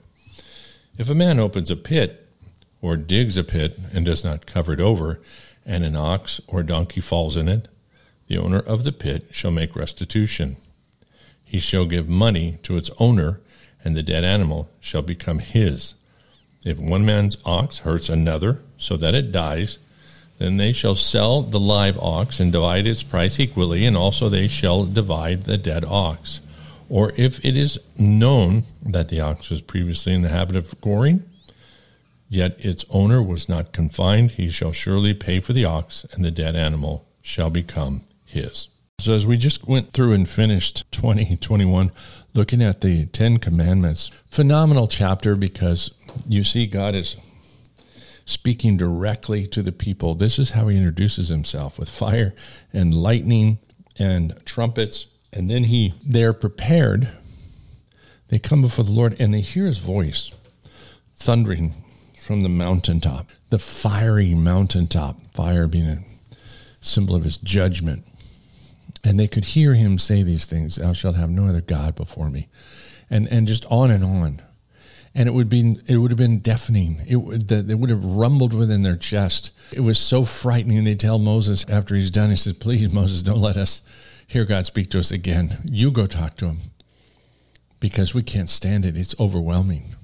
If 0.96 1.08
a 1.08 1.14
man 1.14 1.38
opens 1.38 1.70
a 1.70 1.76
pit 1.76 2.28
or 2.82 2.96
digs 2.96 3.36
a 3.36 3.44
pit 3.44 3.78
and 3.92 4.04
does 4.04 4.24
not 4.24 4.46
cover 4.46 4.72
it 4.72 4.80
over, 4.80 5.20
and 5.64 5.84
an 5.84 5.96
ox 5.96 6.40
or 6.48 6.62
donkey 6.62 7.00
falls 7.00 7.36
in 7.36 7.48
it, 7.48 7.68
the 8.26 8.38
owner 8.38 8.58
of 8.58 8.84
the 8.84 8.92
pit 8.92 9.28
shall 9.30 9.50
make 9.52 9.76
restitution. 9.76 10.56
He 11.48 11.60
shall 11.60 11.86
give 11.86 12.10
money 12.10 12.58
to 12.64 12.76
its 12.76 12.90
owner, 12.98 13.40
and 13.82 13.96
the 13.96 14.02
dead 14.02 14.22
animal 14.22 14.68
shall 14.80 15.00
become 15.00 15.38
his. 15.38 15.94
If 16.62 16.78
one 16.78 17.06
man's 17.06 17.38
ox 17.42 17.78
hurts 17.78 18.10
another 18.10 18.60
so 18.76 18.98
that 18.98 19.14
it 19.14 19.32
dies, 19.32 19.78
then 20.36 20.58
they 20.58 20.72
shall 20.72 20.94
sell 20.94 21.40
the 21.40 21.58
live 21.58 21.98
ox 21.98 22.38
and 22.38 22.52
divide 22.52 22.86
its 22.86 23.02
price 23.02 23.40
equally, 23.40 23.86
and 23.86 23.96
also 23.96 24.28
they 24.28 24.46
shall 24.46 24.84
divide 24.84 25.44
the 25.44 25.56
dead 25.56 25.86
ox. 25.86 26.42
Or 26.90 27.12
if 27.16 27.42
it 27.42 27.56
is 27.56 27.80
known 27.96 28.64
that 28.82 29.08
the 29.08 29.20
ox 29.20 29.48
was 29.48 29.62
previously 29.62 30.12
in 30.12 30.20
the 30.20 30.28
habit 30.28 30.54
of 30.54 30.78
goring, 30.82 31.22
yet 32.28 32.56
its 32.58 32.84
owner 32.90 33.22
was 33.22 33.48
not 33.48 33.72
confined, 33.72 34.32
he 34.32 34.50
shall 34.50 34.72
surely 34.72 35.14
pay 35.14 35.40
for 35.40 35.54
the 35.54 35.64
ox, 35.64 36.04
and 36.12 36.22
the 36.22 36.30
dead 36.30 36.54
animal 36.54 37.06
shall 37.22 37.48
become 37.48 38.02
his. 38.26 38.68
So, 39.00 39.14
as 39.14 39.24
we 39.24 39.36
just 39.36 39.68
went 39.68 39.92
through 39.92 40.12
and 40.12 40.28
finished 40.28 40.90
2021, 40.90 41.92
looking 42.34 42.60
at 42.60 42.80
the 42.80 43.06
Ten 43.06 43.36
Commandments, 43.36 44.10
phenomenal 44.28 44.88
chapter 44.88 45.36
because 45.36 45.92
you 46.26 46.42
see 46.42 46.66
God 46.66 46.96
is 46.96 47.16
speaking 48.24 48.76
directly 48.76 49.46
to 49.46 49.62
the 49.62 49.70
people. 49.70 50.16
This 50.16 50.36
is 50.36 50.50
how 50.50 50.66
he 50.66 50.76
introduces 50.76 51.28
himself 51.28 51.78
with 51.78 51.88
fire 51.88 52.34
and 52.72 52.92
lightning 52.92 53.58
and 54.00 54.34
trumpets. 54.44 55.06
And 55.32 55.48
then 55.48 55.64
he 55.64 55.94
they're 56.04 56.32
prepared. 56.32 57.08
They 58.30 58.40
come 58.40 58.62
before 58.62 58.84
the 58.84 58.90
Lord 58.90 59.14
and 59.20 59.32
they 59.32 59.42
hear 59.42 59.66
his 59.66 59.78
voice 59.78 60.32
thundering 61.14 61.72
from 62.16 62.42
the 62.42 62.48
mountaintop, 62.48 63.28
the 63.50 63.60
fiery 63.60 64.34
mountaintop, 64.34 65.22
fire 65.34 65.68
being 65.68 65.86
a 65.86 66.02
symbol 66.80 67.14
of 67.14 67.22
his 67.22 67.36
judgment. 67.36 68.04
And 69.04 69.18
they 69.18 69.28
could 69.28 69.46
hear 69.46 69.74
him 69.74 69.98
say 69.98 70.22
these 70.22 70.46
things, 70.46 70.76
Thou 70.76 70.92
shalt 70.92 71.16
have 71.16 71.30
no 71.30 71.46
other 71.46 71.60
God 71.60 71.94
before 71.94 72.30
me. 72.30 72.48
And 73.08 73.28
and 73.28 73.46
just 73.46 73.64
on 73.66 73.90
and 73.90 74.04
on 74.04 74.42
and 75.14 75.28
it 75.28 75.32
would 75.32 75.48
be 75.48 75.78
it 75.86 75.96
would 75.96 76.10
have 76.10 76.18
been 76.18 76.38
deafening. 76.38 77.02
It 77.06 77.16
would 77.16 77.50
it 77.50 77.78
would 77.78 77.90
have 77.90 78.04
rumbled 78.04 78.52
within 78.52 78.82
their 78.82 78.96
chest. 78.96 79.50
It 79.72 79.80
was 79.80 79.98
so 79.98 80.24
frightening. 80.24 80.84
They 80.84 80.94
tell 80.94 81.18
Moses 81.18 81.66
after 81.68 81.94
he's 81.94 82.10
done, 82.10 82.30
he 82.30 82.36
says, 82.36 82.52
"Please, 82.54 82.92
Moses, 82.92 83.22
don't 83.22 83.40
let 83.40 83.56
us 83.56 83.82
hear 84.26 84.44
God 84.44 84.66
speak 84.66 84.90
to 84.90 84.98
us 84.98 85.10
again. 85.10 85.58
You 85.64 85.90
go 85.90 86.06
talk 86.06 86.36
to 86.36 86.46
him 86.46 86.58
because 87.80 88.14
we 88.14 88.22
can't 88.22 88.48
stand 88.48 88.84
it. 88.84 88.96
It's 88.96 89.14
overwhelming." 89.18 89.94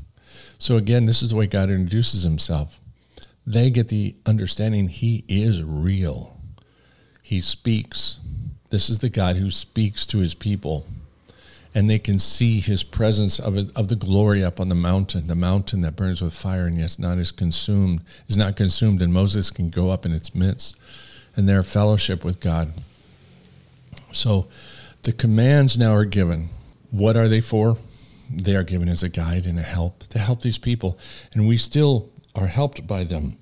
So 0.58 0.76
again, 0.76 1.04
this 1.04 1.22
is 1.22 1.30
the 1.30 1.36
way 1.36 1.46
God 1.46 1.70
introduces 1.70 2.22
himself. 2.22 2.80
They 3.46 3.70
get 3.70 3.88
the 3.88 4.16
understanding 4.24 4.88
he 4.88 5.24
is 5.28 5.62
real. 5.62 6.40
He 7.22 7.40
speaks. 7.40 8.18
This 8.74 8.90
is 8.90 8.98
the 8.98 9.08
God 9.08 9.36
who 9.36 9.52
speaks 9.52 10.04
to 10.06 10.18
his 10.18 10.34
people 10.34 10.84
and 11.76 11.88
they 11.88 12.00
can 12.00 12.18
see 12.18 12.58
his 12.58 12.82
presence 12.82 13.38
of, 13.38 13.56
of 13.76 13.86
the 13.86 13.94
glory 13.94 14.42
up 14.42 14.58
on 14.58 14.68
the 14.68 14.74
mountain, 14.74 15.28
the 15.28 15.36
mountain 15.36 15.82
that 15.82 15.94
burns 15.94 16.20
with 16.20 16.34
fire 16.34 16.66
and 16.66 16.76
yet 16.76 16.98
not 16.98 17.18
is 17.18 17.30
consumed, 17.30 18.00
is 18.26 18.36
not 18.36 18.56
consumed, 18.56 19.00
and 19.00 19.12
Moses 19.12 19.52
can 19.52 19.70
go 19.70 19.90
up 19.90 20.04
in 20.04 20.12
its 20.12 20.34
midst, 20.34 20.76
and 21.36 21.48
their 21.48 21.62
fellowship 21.62 22.24
with 22.24 22.40
God. 22.40 22.72
So 24.10 24.48
the 25.04 25.12
commands 25.12 25.78
now 25.78 25.94
are 25.94 26.04
given. 26.04 26.48
What 26.90 27.16
are 27.16 27.28
they 27.28 27.40
for? 27.40 27.76
They 28.28 28.56
are 28.56 28.64
given 28.64 28.88
as 28.88 29.04
a 29.04 29.08
guide 29.08 29.46
and 29.46 29.56
a 29.56 29.62
help 29.62 30.00
to 30.08 30.18
help 30.18 30.40
these 30.40 30.58
people, 30.58 30.98
and 31.32 31.46
we 31.46 31.58
still 31.58 32.08
are 32.34 32.48
helped 32.48 32.88
by 32.88 33.04
them. 33.04 33.36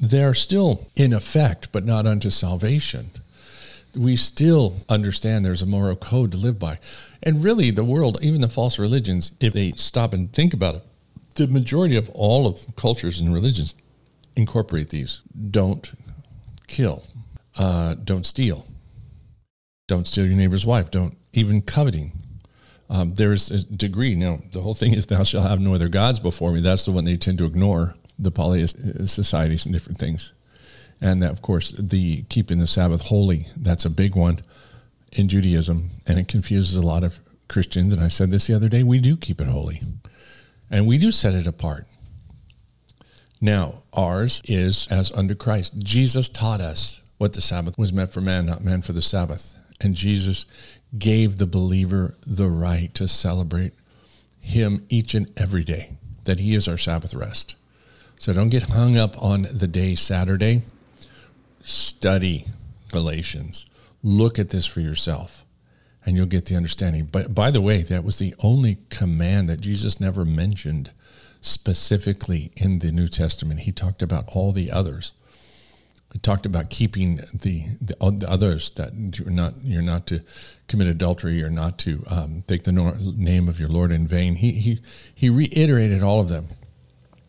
They 0.00 0.22
are 0.22 0.34
still 0.34 0.86
in 0.94 1.12
effect, 1.12 1.72
but 1.72 1.84
not 1.84 2.06
unto 2.06 2.30
salvation 2.30 3.10
we 3.96 4.16
still 4.16 4.76
understand 4.88 5.44
there's 5.44 5.62
a 5.62 5.66
moral 5.66 5.96
code 5.96 6.32
to 6.32 6.38
live 6.38 6.58
by. 6.58 6.78
And 7.22 7.44
really, 7.44 7.70
the 7.70 7.84
world, 7.84 8.18
even 8.22 8.40
the 8.40 8.48
false 8.48 8.78
religions, 8.78 9.32
if 9.40 9.52
they 9.52 9.72
stop 9.72 10.12
and 10.12 10.32
think 10.32 10.54
about 10.54 10.76
it, 10.76 10.82
the 11.34 11.46
majority 11.46 11.96
of 11.96 12.10
all 12.10 12.46
of 12.46 12.76
cultures 12.76 13.20
and 13.20 13.32
religions 13.32 13.74
incorporate 14.36 14.90
these. 14.90 15.20
Don't 15.50 15.92
kill. 16.66 17.04
Uh, 17.56 17.94
don't 17.94 18.26
steal. 18.26 18.66
Don't 19.88 20.06
steal 20.06 20.26
your 20.26 20.36
neighbor's 20.36 20.66
wife. 20.66 20.90
Don't 20.90 21.16
even 21.32 21.60
coveting. 21.60 22.12
Um, 22.88 23.14
there's 23.14 23.50
a 23.50 23.64
degree. 23.64 24.14
Now, 24.14 24.40
the 24.52 24.60
whole 24.60 24.74
thing 24.74 24.94
is, 24.94 25.06
thou 25.06 25.22
shalt 25.22 25.48
have 25.48 25.60
no 25.60 25.74
other 25.74 25.88
gods 25.88 26.20
before 26.20 26.52
me. 26.52 26.60
That's 26.60 26.84
the 26.84 26.92
one 26.92 27.04
they 27.04 27.16
tend 27.16 27.38
to 27.38 27.44
ignore, 27.44 27.94
the 28.18 28.30
polytheist 28.30 29.08
societies 29.08 29.64
and 29.64 29.72
different 29.72 29.98
things. 29.98 30.32
And 31.02 31.24
of 31.24 31.42
course, 31.42 31.72
the 31.76 32.22
keeping 32.28 32.60
the 32.60 32.66
Sabbath 32.68 33.02
holy, 33.02 33.48
that's 33.56 33.84
a 33.84 33.90
big 33.90 34.14
one 34.14 34.38
in 35.10 35.28
Judaism. 35.28 35.88
And 36.06 36.18
it 36.18 36.28
confuses 36.28 36.76
a 36.76 36.86
lot 36.86 37.02
of 37.02 37.18
Christians. 37.48 37.92
And 37.92 38.02
I 38.02 38.08
said 38.08 38.30
this 38.30 38.46
the 38.46 38.54
other 38.54 38.68
day 38.68 38.84
we 38.84 39.00
do 39.00 39.16
keep 39.16 39.40
it 39.40 39.48
holy, 39.48 39.82
and 40.70 40.86
we 40.86 40.98
do 40.98 41.10
set 41.10 41.34
it 41.34 41.46
apart. 41.46 41.86
Now, 43.40 43.82
ours 43.92 44.40
is 44.44 44.86
as 44.88 45.10
under 45.10 45.34
Christ. 45.34 45.80
Jesus 45.80 46.28
taught 46.28 46.60
us 46.60 47.00
what 47.18 47.32
the 47.32 47.40
Sabbath 47.40 47.76
was 47.76 47.92
meant 47.92 48.12
for 48.12 48.20
man, 48.20 48.46
not 48.46 48.64
man 48.64 48.82
for 48.82 48.92
the 48.92 49.02
Sabbath. 49.02 49.56
And 49.80 49.96
Jesus 49.96 50.46
gave 50.96 51.38
the 51.38 51.46
believer 51.46 52.14
the 52.24 52.48
right 52.48 52.94
to 52.94 53.08
celebrate 53.08 53.72
him 54.40 54.86
each 54.88 55.14
and 55.14 55.28
every 55.36 55.64
day, 55.64 55.96
that 56.24 56.38
he 56.38 56.54
is 56.54 56.68
our 56.68 56.78
Sabbath 56.78 57.12
rest. 57.14 57.56
So 58.20 58.32
don't 58.32 58.50
get 58.50 58.64
hung 58.64 58.96
up 58.96 59.20
on 59.20 59.48
the 59.52 59.66
day 59.66 59.96
Saturday 59.96 60.62
study 61.62 62.46
Galatians. 62.90 63.66
Look 64.02 64.38
at 64.38 64.50
this 64.50 64.66
for 64.66 64.80
yourself 64.80 65.44
and 66.04 66.16
you'll 66.16 66.26
get 66.26 66.46
the 66.46 66.56
understanding. 66.56 67.08
But 67.10 67.34
by 67.34 67.50
the 67.50 67.60
way, 67.60 67.82
that 67.82 68.04
was 68.04 68.18
the 68.18 68.34
only 68.40 68.78
command 68.90 69.48
that 69.48 69.60
Jesus 69.60 70.00
never 70.00 70.24
mentioned 70.24 70.90
specifically 71.40 72.52
in 72.56 72.80
the 72.80 72.92
New 72.92 73.08
Testament. 73.08 73.60
He 73.60 73.72
talked 73.72 74.02
about 74.02 74.24
all 74.28 74.52
the 74.52 74.70
others. 74.70 75.12
He 76.12 76.18
talked 76.18 76.44
about 76.44 76.68
keeping 76.70 77.16
the, 77.16 77.66
the, 77.80 77.96
the 78.10 78.30
others 78.30 78.70
that 78.72 78.92
you're 79.18 79.30
not 79.30 79.54
you're 79.64 79.80
not 79.80 80.06
to 80.08 80.20
commit 80.68 80.88
adultery, 80.88 81.38
you're 81.38 81.48
not 81.48 81.78
to 81.80 82.04
um, 82.06 82.44
take 82.46 82.64
the 82.64 82.72
name 82.72 83.48
of 83.48 83.58
your 83.58 83.70
Lord 83.70 83.90
in 83.92 84.06
vain. 84.06 84.34
He 84.34 84.52
he 84.52 84.80
he 85.14 85.30
reiterated 85.30 86.02
all 86.02 86.20
of 86.20 86.28
them. 86.28 86.48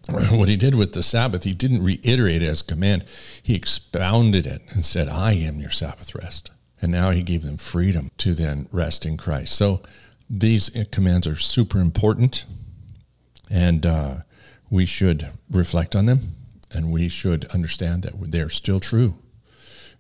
What 0.09 0.49
he 0.49 0.57
did 0.57 0.75
with 0.75 0.93
the 0.93 1.03
Sabbath, 1.03 1.43
he 1.43 1.53
didn't 1.53 1.83
reiterate 1.83 2.43
it 2.43 2.47
as 2.47 2.61
command. 2.61 3.05
He 3.41 3.55
expounded 3.55 4.45
it 4.45 4.61
and 4.69 4.83
said, 4.83 5.07
I 5.07 5.33
am 5.33 5.61
your 5.61 5.69
Sabbath 5.69 6.13
rest. 6.13 6.51
And 6.81 6.91
now 6.91 7.11
he 7.11 7.23
gave 7.23 7.43
them 7.43 7.57
freedom 7.57 8.11
to 8.17 8.33
then 8.33 8.67
rest 8.71 9.05
in 9.05 9.15
Christ. 9.15 9.55
So 9.55 9.81
these 10.29 10.69
commands 10.91 11.27
are 11.27 11.35
super 11.35 11.79
important, 11.79 12.45
and 13.49 13.85
uh, 13.85 14.15
we 14.69 14.85
should 14.85 15.29
reflect 15.49 15.95
on 15.95 16.07
them, 16.07 16.19
and 16.71 16.91
we 16.91 17.07
should 17.07 17.45
understand 17.45 18.03
that 18.03 18.31
they're 18.31 18.49
still 18.49 18.79
true. 18.79 19.15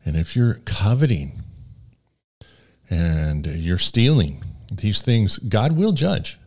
And 0.05 0.17
if 0.17 0.35
you're 0.35 0.55
coveting 0.65 1.43
and 2.89 3.45
you're 3.45 3.77
stealing, 3.77 4.43
these 4.71 5.01
things, 5.01 5.37
God 5.37 5.73
will 5.73 5.93
judge. 5.93 6.37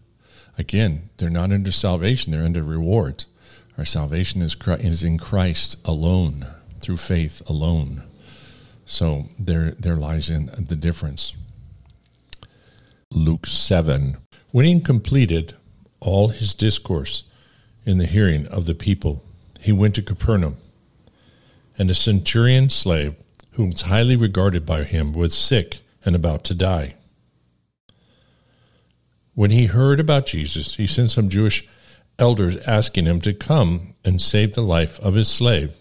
Again, 0.59 1.11
they're 1.17 1.31
not 1.31 1.53
under 1.53 1.73
salvation, 1.73 2.33
they're 2.33 2.45
under 2.45 2.63
rewards. 2.63 3.27
Our 3.79 3.85
salvation 3.85 4.41
is, 4.41 4.57
is 4.67 5.05
in 5.05 5.19
Christ 5.19 5.77
alone, 5.85 6.47
through 6.81 6.97
faith 6.97 7.43
alone. 7.47 8.05
So 8.87 9.27
there, 9.39 9.73
there 9.73 9.97
lies 9.97 10.31
in 10.31 10.47
the 10.59 10.77
difference. 10.77 11.35
Luke 13.11 13.47
7. 13.47 14.17
When 14.51 14.65
he 14.65 14.81
completed 14.81 15.55
all 16.01 16.29
his 16.29 16.55
discourse 16.55 17.25
in 17.85 17.99
the 17.99 18.07
hearing 18.07 18.47
of 18.47 18.65
the 18.65 18.75
people, 18.75 19.23
he 19.61 19.73
went 19.73 19.95
to 19.97 20.03
Capernaum. 20.03 20.57
And 21.77 21.91
a 21.91 21.95
centurion 21.95 22.71
slave, 22.71 23.15
who 23.53 23.67
was 23.67 23.83
highly 23.83 24.17
regarded 24.17 24.65
by 24.65 24.85
him, 24.85 25.13
was 25.13 25.37
sick 25.37 25.81
and 26.03 26.17
about 26.17 26.45
to 26.45 26.55
die. 26.55 26.95
When 29.35 29.51
he 29.51 29.67
heard 29.67 30.01
about 30.01 30.25
Jesus, 30.25 30.77
he 30.77 30.87
sent 30.87 31.11
some 31.11 31.29
Jewish 31.29 31.69
elders 32.19 32.57
asking 32.67 33.07
him 33.07 33.21
to 33.21 33.35
come 33.35 33.95
and 34.05 34.21
save 34.21 34.55
the 34.55 34.63
life 34.63 34.99
of 35.01 35.15
his 35.15 35.29
slave. 35.29 35.75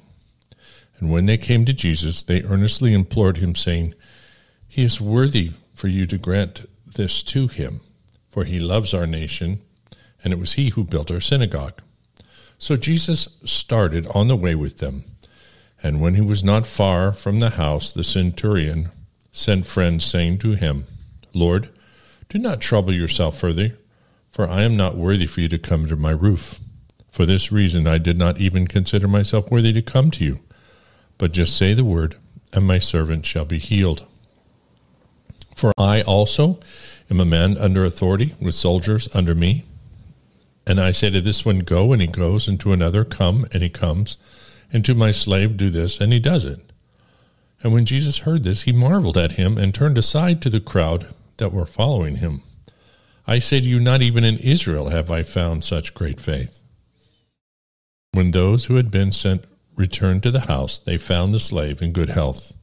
And 0.99 1.11
when 1.11 1.25
they 1.25 1.37
came 1.37 1.65
to 1.65 1.73
Jesus, 1.73 2.23
they 2.23 2.43
earnestly 2.43 2.93
implored 2.93 3.37
him, 3.37 3.55
saying, 3.55 3.93
He 4.67 4.83
is 4.83 5.01
worthy 5.01 5.51
for 5.73 5.87
you 5.87 6.05
to 6.07 6.17
grant 6.17 6.69
this 6.85 7.21
to 7.23 7.47
him, 7.47 7.81
for 8.29 8.45
he 8.45 8.59
loves 8.59 8.93
our 8.93 9.05
nation, 9.05 9.61
and 10.23 10.31
it 10.31 10.39
was 10.39 10.53
he 10.53 10.69
who 10.69 10.83
built 10.83 11.11
our 11.11 11.19
synagogue. 11.19 11.81
So 12.57 12.75
Jesus 12.77 13.27
started 13.43 14.07
on 14.07 14.27
the 14.27 14.35
way 14.35 14.55
with 14.55 14.77
them. 14.77 15.03
And 15.83 16.01
when 16.01 16.15
he 16.15 16.21
was 16.21 16.43
not 16.43 16.65
far 16.65 17.11
from 17.11 17.39
the 17.39 17.51
house, 17.51 17.91
the 17.91 18.03
centurion 18.03 18.91
sent 19.33 19.67
friends, 19.67 20.05
saying 20.05 20.39
to 20.39 20.51
him, 20.53 20.85
Lord, 21.33 21.69
do 22.29 22.39
not 22.39 22.61
trouble 22.61 22.93
yourself 22.93 23.37
further 23.37 23.77
for 24.35 24.49
I 24.49 24.63
am 24.63 24.75
not 24.75 24.97
worthy 24.97 25.27
for 25.27 25.39
you 25.39 25.47
to 25.47 25.57
come 25.57 25.83
under 25.83 25.95
my 25.95 26.11
roof. 26.11 26.59
For 27.09 27.25
this 27.25 27.53
reason 27.53 27.87
I 27.87 27.97
did 27.97 28.17
not 28.17 28.37
even 28.37 28.67
consider 28.67 29.07
myself 29.07 29.49
worthy 29.49 29.71
to 29.71 29.81
come 29.81 30.11
to 30.11 30.25
you, 30.25 30.41
but 31.17 31.31
just 31.31 31.55
say 31.55 31.73
the 31.73 31.85
word, 31.85 32.17
and 32.51 32.67
my 32.67 32.77
servant 32.77 33.25
shall 33.25 33.45
be 33.45 33.59
healed. 33.59 34.05
For 35.55 35.71
I 35.77 36.01
also 36.01 36.59
am 37.09 37.21
a 37.21 37.25
man 37.25 37.57
under 37.57 37.85
authority, 37.85 38.35
with 38.41 38.55
soldiers 38.55 39.07
under 39.13 39.33
me. 39.33 39.63
And 40.67 40.81
I 40.81 40.91
say 40.91 41.09
to 41.11 41.21
this 41.21 41.45
one, 41.45 41.59
Go, 41.59 41.93
and 41.93 42.01
he 42.01 42.07
goes, 42.07 42.49
and 42.49 42.59
to 42.59 42.73
another, 42.73 43.05
Come, 43.05 43.47
and 43.53 43.63
he 43.63 43.69
comes, 43.69 44.17
and 44.73 44.83
to 44.83 44.93
my 44.93 45.11
slave, 45.11 45.55
Do 45.55 45.69
this, 45.69 46.01
and 46.01 46.11
he 46.11 46.19
does 46.19 46.43
it. 46.43 46.59
And 47.63 47.71
when 47.71 47.85
Jesus 47.85 48.19
heard 48.19 48.43
this, 48.43 48.63
he 48.63 48.73
marveled 48.73 49.17
at 49.17 49.33
him, 49.33 49.57
and 49.57 49.73
turned 49.73 49.97
aside 49.97 50.41
to 50.41 50.49
the 50.49 50.59
crowd 50.59 51.07
that 51.37 51.53
were 51.53 51.65
following 51.65 52.17
him. 52.17 52.41
I 53.27 53.39
say 53.39 53.59
to 53.59 53.67
you, 53.67 53.79
not 53.79 54.01
even 54.01 54.23
in 54.23 54.37
Israel 54.37 54.89
have 54.89 55.09
I 55.09 55.23
found 55.23 55.63
such 55.63 55.93
great 55.93 56.21
faith. 56.21 56.63
When 58.11 58.31
those 58.31 58.65
who 58.65 58.75
had 58.75 58.91
been 58.91 59.11
sent 59.11 59.45
returned 59.75 60.23
to 60.23 60.31
the 60.31 60.41
house, 60.41 60.77
they 60.79 60.97
found 60.97 61.33
the 61.33 61.39
slave 61.39 61.81
in 61.81 61.91
good 61.91 62.09
health. 62.09 62.53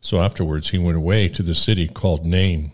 So 0.00 0.20
afterwards 0.20 0.70
he 0.70 0.78
went 0.78 0.98
away 0.98 1.28
to 1.28 1.42
the 1.42 1.54
city 1.54 1.88
called 1.88 2.26
Nain, 2.26 2.72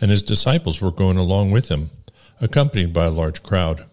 and 0.00 0.10
his 0.10 0.22
disciples 0.22 0.80
were 0.80 0.92
going 0.92 1.16
along 1.16 1.50
with 1.50 1.68
him, 1.68 1.90
accompanied 2.40 2.92
by 2.92 3.06
a 3.06 3.10
large 3.10 3.42
crowd. 3.42 3.84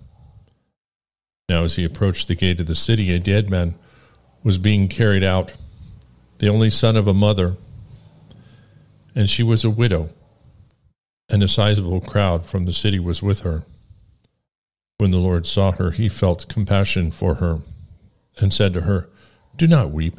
Now, 1.50 1.64
as 1.64 1.76
he 1.78 1.84
approached 1.84 2.28
the 2.28 2.36
gate 2.36 2.60
of 2.60 2.68
the 2.68 2.76
city, 2.76 3.12
a 3.12 3.20
dead 3.20 3.50
man 3.50 3.76
was 4.44 4.58
being 4.58 4.88
carried 4.88 5.24
out, 5.24 5.54
the 6.38 6.48
only 6.48 6.70
son 6.70 6.96
of 6.96 7.08
a 7.08 7.14
mother, 7.14 7.56
and 9.16 9.30
she 9.30 9.42
was 9.42 9.66
a 9.66 9.70
widow, 9.70 10.10
and 11.30 11.44
a 11.44 11.48
sizable 11.48 12.02
crowd 12.02 12.46
from 12.46 12.66
the 12.66 12.74
city 12.74 13.00
was 13.00 13.22
with 13.22 13.42
her. 13.42 13.64
When 14.98 15.12
the 15.12 15.18
Lord 15.18 15.46
saw 15.46 15.72
her, 15.74 15.92
he 15.92 16.10
felt 16.10 16.50
compassion 16.50 17.12
for 17.12 17.36
her 17.36 17.60
and 18.38 18.54
said 18.54 18.74
to 18.74 18.82
her, 18.82 19.10
Do 19.56 19.68
not 19.68 19.92
weep. 19.92 20.18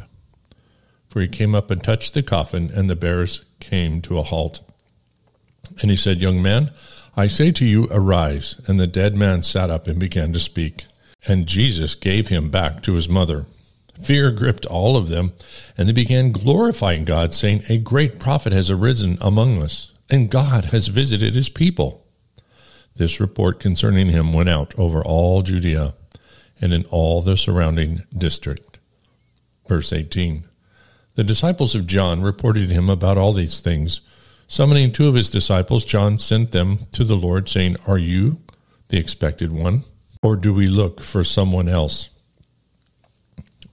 For 1.08 1.20
he 1.20 1.28
came 1.28 1.54
up 1.54 1.70
and 1.70 1.82
touched 1.82 2.14
the 2.14 2.22
coffin, 2.22 2.70
and 2.72 2.88
the 2.88 2.96
bearers 2.96 3.44
came 3.58 4.00
to 4.02 4.18
a 4.18 4.22
halt. 4.22 4.60
And 5.82 5.90
he 5.90 5.96
said, 5.96 6.22
Young 6.22 6.40
man, 6.40 6.70
I 7.16 7.26
say 7.26 7.50
to 7.52 7.66
you, 7.66 7.88
arise. 7.90 8.56
And 8.66 8.78
the 8.78 8.86
dead 8.86 9.14
man 9.14 9.42
sat 9.42 9.70
up 9.70 9.86
and 9.86 9.98
began 9.98 10.32
to 10.32 10.38
speak. 10.38 10.84
And 11.26 11.46
Jesus 11.46 11.94
gave 11.94 12.28
him 12.28 12.50
back 12.50 12.82
to 12.84 12.94
his 12.94 13.08
mother. 13.08 13.46
Fear 14.02 14.30
gripped 14.30 14.64
all 14.66 14.96
of 14.96 15.08
them, 15.08 15.32
and 15.76 15.88
they 15.88 15.92
began 15.92 16.32
glorifying 16.32 17.04
God, 17.04 17.34
saying, 17.34 17.64
A 17.68 17.76
great 17.76 18.18
prophet 18.18 18.52
has 18.52 18.70
arisen 18.70 19.18
among 19.20 19.62
us, 19.62 19.89
and 20.10 20.28
God 20.28 20.66
has 20.66 20.88
visited 20.88 21.34
his 21.34 21.48
people. 21.48 22.04
This 22.96 23.20
report 23.20 23.60
concerning 23.60 24.08
him 24.08 24.32
went 24.32 24.48
out 24.48 24.74
over 24.76 25.02
all 25.02 25.42
Judea 25.42 25.94
and 26.60 26.72
in 26.74 26.84
all 26.86 27.22
the 27.22 27.36
surrounding 27.36 28.02
district. 28.16 28.78
Verse 29.68 29.92
18 29.92 30.44
The 31.14 31.24
disciples 31.24 31.74
of 31.74 31.86
John 31.86 32.22
reported 32.22 32.70
him 32.70 32.90
about 32.90 33.16
all 33.16 33.32
these 33.32 33.60
things. 33.60 34.00
Summoning 34.48 34.90
two 34.90 35.06
of 35.06 35.14
his 35.14 35.30
disciples, 35.30 35.84
John 35.84 36.18
sent 36.18 36.50
them 36.50 36.78
to 36.90 37.04
the 37.04 37.16
Lord, 37.16 37.48
saying, 37.48 37.76
Are 37.86 37.98
you 37.98 38.38
the 38.88 38.98
expected 38.98 39.52
one, 39.52 39.84
or 40.24 40.34
do 40.34 40.52
we 40.52 40.66
look 40.66 41.00
for 41.00 41.22
someone 41.22 41.68
else? 41.68 42.10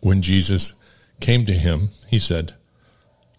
When 0.02 0.22
Jesus 0.22 0.74
came 1.20 1.48
to 1.48 1.54
him, 1.54 1.90
he 2.08 2.20
said, 2.20 2.54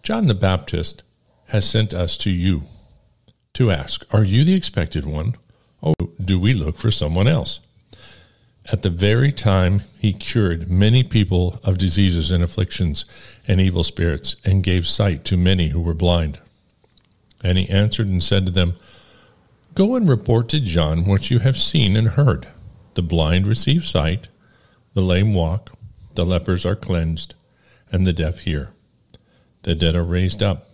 John 0.03 0.27
the 0.27 0.33
Baptist 0.33 1.03
has 1.47 1.67
sent 1.67 1.93
us 1.93 2.17
to 2.17 2.29
you 2.29 2.63
to 3.59 3.71
ask, 3.71 4.05
Are 4.11 4.23
you 4.23 4.45
the 4.45 4.55
expected 4.55 5.05
one? 5.05 5.35
Or 5.81 5.93
do 6.23 6.39
we 6.39 6.53
look 6.53 6.77
for 6.77 6.91
someone 6.91 7.27
else? 7.27 7.59
At 8.71 8.83
the 8.83 8.89
very 8.89 9.33
time 9.33 9.81
he 9.99 10.13
cured 10.13 10.71
many 10.71 11.03
people 11.03 11.59
of 11.61 11.77
diseases 11.77 12.31
and 12.31 12.41
afflictions 12.41 13.03
and 13.45 13.59
evil 13.59 13.83
spirits, 13.83 14.37
and 14.45 14.63
gave 14.63 14.87
sight 14.87 15.25
to 15.25 15.35
many 15.35 15.69
who 15.69 15.81
were 15.81 15.93
blind. 15.93 16.39
And 17.43 17.57
he 17.57 17.69
answered 17.69 18.07
and 18.07 18.23
said 18.23 18.45
to 18.45 18.51
them, 18.51 18.77
Go 19.75 19.95
and 19.95 20.07
report 20.07 20.47
to 20.49 20.61
John 20.61 21.05
what 21.05 21.29
you 21.29 21.39
have 21.39 21.57
seen 21.57 21.97
and 21.97 22.09
heard. 22.09 22.47
The 22.93 23.01
blind 23.01 23.45
receive 23.45 23.85
sight, 23.85 24.29
the 24.93 25.01
lame 25.01 25.33
walk, 25.33 25.77
the 26.15 26.25
lepers 26.25 26.65
are 26.65 26.77
cleansed, 26.77 27.35
and 27.91 28.07
the 28.07 28.13
deaf 28.13 28.39
hear. 28.39 28.69
The 29.63 29.75
dead 29.75 29.97
are 29.97 30.03
raised 30.03 30.41
up, 30.41 30.68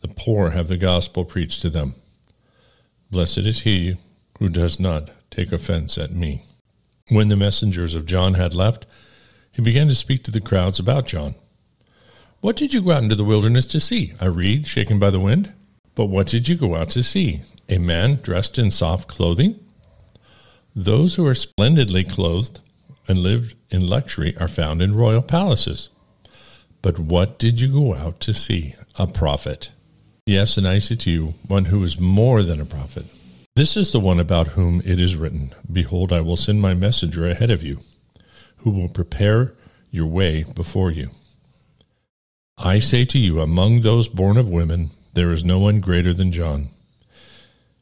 the 0.00 0.08
poor 0.08 0.50
have 0.50 0.68
the 0.68 0.76
gospel 0.76 1.24
preached 1.24 1.60
to 1.62 1.70
them 1.70 1.94
Blessed 3.10 3.38
is 3.38 3.62
he 3.62 3.96
who 4.38 4.48
does 4.48 4.78
not 4.78 5.10
take 5.30 5.50
offense 5.50 5.98
at 5.98 6.12
me. 6.12 6.42
When 7.08 7.28
the 7.28 7.36
messengers 7.36 7.96
of 7.96 8.06
John 8.06 8.34
had 8.34 8.54
left, 8.54 8.86
he 9.50 9.60
began 9.60 9.88
to 9.88 9.96
speak 9.96 10.22
to 10.24 10.30
the 10.30 10.40
crowds 10.40 10.78
about 10.78 11.08
John. 11.08 11.34
What 12.40 12.54
did 12.56 12.72
you 12.72 12.80
go 12.80 12.92
out 12.92 13.02
into 13.02 13.16
the 13.16 13.24
wilderness 13.24 13.66
to 13.66 13.80
see? 13.80 14.14
A 14.20 14.30
reed 14.30 14.66
shaken 14.66 15.00
by 15.00 15.10
the 15.10 15.18
wind? 15.18 15.52
But 15.96 16.06
what 16.06 16.28
did 16.28 16.48
you 16.48 16.54
go 16.54 16.76
out 16.76 16.90
to 16.90 17.02
see? 17.02 17.42
A 17.68 17.78
man 17.78 18.20
dressed 18.22 18.58
in 18.58 18.70
soft 18.70 19.08
clothing? 19.08 19.58
Those 20.74 21.16
who 21.16 21.26
are 21.26 21.34
splendidly 21.34 22.04
clothed 22.04 22.60
and 23.08 23.18
live 23.18 23.56
in 23.70 23.88
luxury 23.88 24.36
are 24.36 24.48
found 24.48 24.80
in 24.80 24.94
royal 24.94 25.22
palaces. 25.22 25.88
But 26.80 27.00
what 27.00 27.40
did 27.40 27.60
you 27.60 27.72
go 27.72 27.96
out 27.96 28.20
to 28.20 28.32
see? 28.32 28.76
A 28.94 29.08
prophet. 29.08 29.72
Yes, 30.30 30.56
and 30.56 30.68
I 30.68 30.78
say 30.78 30.94
to 30.94 31.10
you, 31.10 31.34
one 31.48 31.64
who 31.64 31.82
is 31.82 31.98
more 31.98 32.44
than 32.44 32.60
a 32.60 32.64
prophet. 32.64 33.04
This 33.56 33.76
is 33.76 33.90
the 33.90 33.98
one 33.98 34.20
about 34.20 34.54
whom 34.54 34.80
it 34.84 35.00
is 35.00 35.16
written 35.16 35.52
Behold, 35.72 36.12
I 36.12 36.20
will 36.20 36.36
send 36.36 36.62
my 36.62 36.72
messenger 36.72 37.26
ahead 37.26 37.50
of 37.50 37.64
you, 37.64 37.80
who 38.58 38.70
will 38.70 38.88
prepare 38.88 39.54
your 39.90 40.06
way 40.06 40.44
before 40.44 40.92
you. 40.92 41.10
I 42.56 42.78
say 42.78 43.04
to 43.06 43.18
you, 43.18 43.40
among 43.40 43.80
those 43.80 44.06
born 44.06 44.36
of 44.36 44.48
women, 44.48 44.90
there 45.14 45.32
is 45.32 45.42
no 45.42 45.58
one 45.58 45.80
greater 45.80 46.14
than 46.14 46.30
John. 46.30 46.68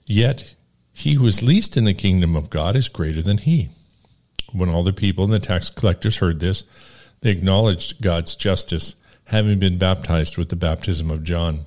Yet 0.06 0.54
he 0.94 1.16
who 1.16 1.26
is 1.26 1.42
least 1.42 1.76
in 1.76 1.84
the 1.84 1.92
kingdom 1.92 2.34
of 2.34 2.48
God 2.48 2.76
is 2.76 2.88
greater 2.88 3.20
than 3.20 3.36
he. 3.36 3.68
When 4.52 4.70
all 4.70 4.84
the 4.84 4.94
people 4.94 5.24
and 5.24 5.34
the 5.34 5.38
tax 5.38 5.68
collectors 5.68 6.16
heard 6.16 6.40
this, 6.40 6.64
they 7.20 7.28
acknowledged 7.28 8.00
God's 8.00 8.34
justice, 8.34 8.94
having 9.24 9.58
been 9.58 9.76
baptized 9.76 10.38
with 10.38 10.48
the 10.48 10.56
baptism 10.56 11.10
of 11.10 11.24
John. 11.24 11.66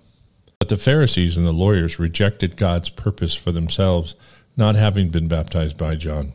The 0.72 0.78
Pharisees 0.78 1.36
and 1.36 1.46
the 1.46 1.52
lawyers 1.52 2.00
rejected 2.00 2.56
God's 2.56 2.88
purpose 2.88 3.36
for 3.36 3.52
themselves, 3.52 4.16
not 4.56 4.76
having 4.76 5.10
been 5.10 5.28
baptized 5.28 5.78
by 5.78 5.96
John. 5.96 6.32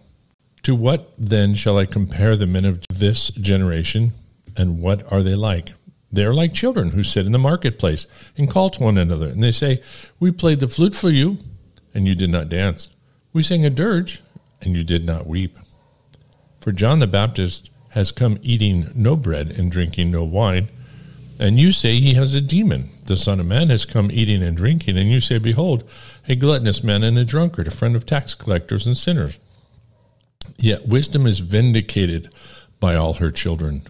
To 0.65 0.75
what 0.75 1.11
then 1.17 1.55
shall 1.55 1.79
I 1.79 1.87
compare 1.87 2.37
the 2.37 2.47
men 2.47 2.67
of 2.67 2.83
this 2.91 3.31
generation, 3.31 4.13
and 4.55 4.83
what 4.83 5.11
are 5.11 5.23
they 5.23 5.37
like? 5.37 5.73
They 6.13 6.27
are 6.27 6.35
like 6.35 6.53
children 6.53 6.91
who 6.91 7.03
sit 7.03 7.25
in 7.25 7.33
the 7.33 7.39
marketplace 7.39 8.07
and 8.37 8.51
call 8.51 8.69
to 8.69 8.83
one 8.83 8.99
another, 8.99 9.31
and 9.31 9.43
they 9.43 9.53
say, 9.53 9.81
We 10.21 10.31
played 10.33 10.61
the 10.61 10.69
flute 10.69 10.95
for 10.95 11.09
you, 11.09 11.39
and 11.95 12.07
you 12.07 12.15
did 12.15 12.29
not 12.29 12.51
dance. 12.51 12.91
We 13.33 13.43
sang 13.43 13.65
a 13.65 13.71
dirge, 13.71 14.23
and 14.61 14.77
you 14.77 14.85
did 14.85 15.07
not 15.07 15.27
weep. 15.27 15.57
For 16.61 16.73
John 16.73 16.99
the 16.99 17.07
Baptist 17.07 17.71
has 17.93 18.13
come 18.13 18.39
eating 18.43 18.91
no 18.95 19.17
bread 19.17 19.51
and 19.51 19.73
drinking 19.73 20.11
no 20.11 20.25
wine, 20.25 20.69
and 21.39 21.59
you 21.59 21.73
say 21.73 22.01
he 22.01 22.15
has 22.15 22.35
a 22.35 22.41
demon. 22.41 22.91
The 23.05 23.17
Son 23.17 23.41
of 23.41 23.47
Man 23.47 23.69
has 23.69 23.85
come 23.85 24.11
eating 24.11 24.43
and 24.43 24.57
drinking, 24.57 24.97
and 24.97 25.11
you 25.11 25.21
say, 25.21 25.39
Behold, 25.39 25.85
a 26.29 26.37
gluttonous 26.37 26.83
man 26.83 27.03
and 27.03 27.19
a 27.19 27.25
drunkard, 27.25 27.69
a 27.69 27.71
friend 27.71 27.95
of 27.95 28.07
tax 28.07 28.35
collectors 28.35 28.87
and 28.87 28.97
sinners. 28.97 29.39
Yet 30.59 30.89
wisdom 30.89 31.27
is 31.27 31.41
vindicated 31.41 32.33
by 32.81 32.95
all 32.95 33.15
her 33.15 33.31
children. 33.31 33.83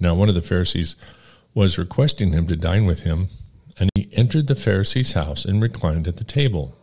Now, 0.00 0.14
one 0.14 0.28
of 0.28 0.34
the 0.34 0.42
Pharisees 0.42 0.96
was 1.54 1.78
requesting 1.78 2.32
him 2.32 2.46
to 2.48 2.56
dine 2.56 2.86
with 2.86 3.00
him, 3.00 3.28
and 3.78 3.88
he 3.94 4.10
entered 4.12 4.46
the 4.46 4.54
Pharisee's 4.54 5.12
house 5.12 5.44
and 5.44 5.62
reclined 5.62 6.08
at 6.08 6.16
the 6.16 6.24
table. 6.24 6.76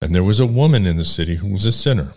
And 0.00 0.14
there 0.14 0.24
was 0.24 0.40
a 0.40 0.46
woman 0.46 0.86
in 0.86 0.96
the 0.96 1.04
city 1.04 1.36
who 1.36 1.48
was 1.48 1.64
a 1.64 1.72
sinner. 1.72 2.12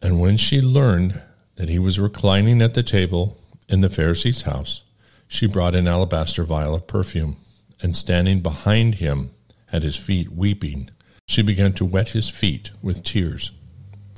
And 0.00 0.20
when 0.20 0.36
she 0.36 0.60
learned 0.60 1.20
that 1.56 1.68
he 1.68 1.78
was 1.78 1.98
reclining 1.98 2.62
at 2.62 2.74
the 2.74 2.82
table 2.82 3.36
in 3.68 3.80
the 3.80 3.90
Pharisee's 3.90 4.42
house, 4.42 4.83
she 5.28 5.46
brought 5.46 5.74
an 5.74 5.88
alabaster 5.88 6.44
vial 6.44 6.74
of 6.74 6.86
perfume, 6.86 7.36
and 7.80 7.96
standing 7.96 8.40
behind 8.40 8.96
him 8.96 9.30
at 9.72 9.82
his 9.82 9.96
feet, 9.96 10.30
weeping, 10.32 10.90
she 11.26 11.42
began 11.42 11.72
to 11.72 11.84
wet 11.84 12.10
his 12.10 12.28
feet 12.28 12.70
with 12.82 13.02
tears, 13.02 13.50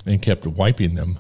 and 0.05 0.23
kept 0.23 0.47
wiping 0.47 0.95
them 0.95 1.19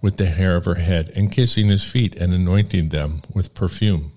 with 0.00 0.16
the 0.16 0.26
hair 0.26 0.56
of 0.56 0.64
her 0.64 0.76
head, 0.76 1.10
and 1.14 1.32
kissing 1.32 1.68
his 1.68 1.84
feet 1.84 2.14
and 2.16 2.34
anointing 2.34 2.88
them 2.90 3.22
with 3.34 3.54
perfume. 3.54 4.12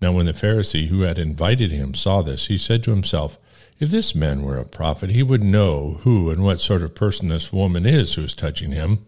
Now, 0.00 0.12
when 0.12 0.26
the 0.26 0.32
Pharisee 0.32 0.88
who 0.88 1.02
had 1.02 1.18
invited 1.18 1.70
him 1.70 1.94
saw 1.94 2.22
this, 2.22 2.46
he 2.46 2.58
said 2.58 2.82
to 2.84 2.90
himself, 2.90 3.38
If 3.78 3.90
this 3.90 4.14
man 4.14 4.42
were 4.42 4.58
a 4.58 4.64
prophet, 4.64 5.10
he 5.10 5.22
would 5.22 5.42
know 5.42 5.98
who 6.02 6.30
and 6.30 6.42
what 6.42 6.60
sort 6.60 6.82
of 6.82 6.94
person 6.94 7.28
this 7.28 7.52
woman 7.52 7.86
is 7.86 8.14
who 8.14 8.22
is 8.22 8.34
touching 8.34 8.72
him, 8.72 9.06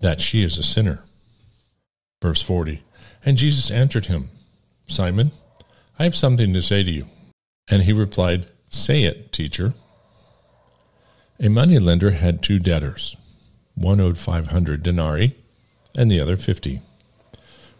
that 0.00 0.20
she 0.20 0.42
is 0.42 0.58
a 0.58 0.62
sinner. 0.62 1.04
Verse 2.20 2.42
40 2.42 2.82
And 3.24 3.36
Jesus 3.36 3.70
answered 3.70 4.06
him, 4.06 4.30
Simon, 4.86 5.32
I 5.98 6.04
have 6.04 6.14
something 6.14 6.52
to 6.52 6.62
say 6.62 6.82
to 6.82 6.90
you. 6.90 7.06
And 7.68 7.82
he 7.82 7.92
replied, 7.92 8.46
Say 8.70 9.04
it, 9.04 9.32
teacher. 9.32 9.74
A 11.38 11.48
moneylender 11.48 12.12
had 12.12 12.42
two 12.42 12.58
debtors. 12.58 13.16
One 13.74 14.00
owed 14.00 14.18
500 14.18 14.82
denarii 14.82 15.34
and 15.96 16.10
the 16.10 16.20
other 16.20 16.36
50. 16.36 16.80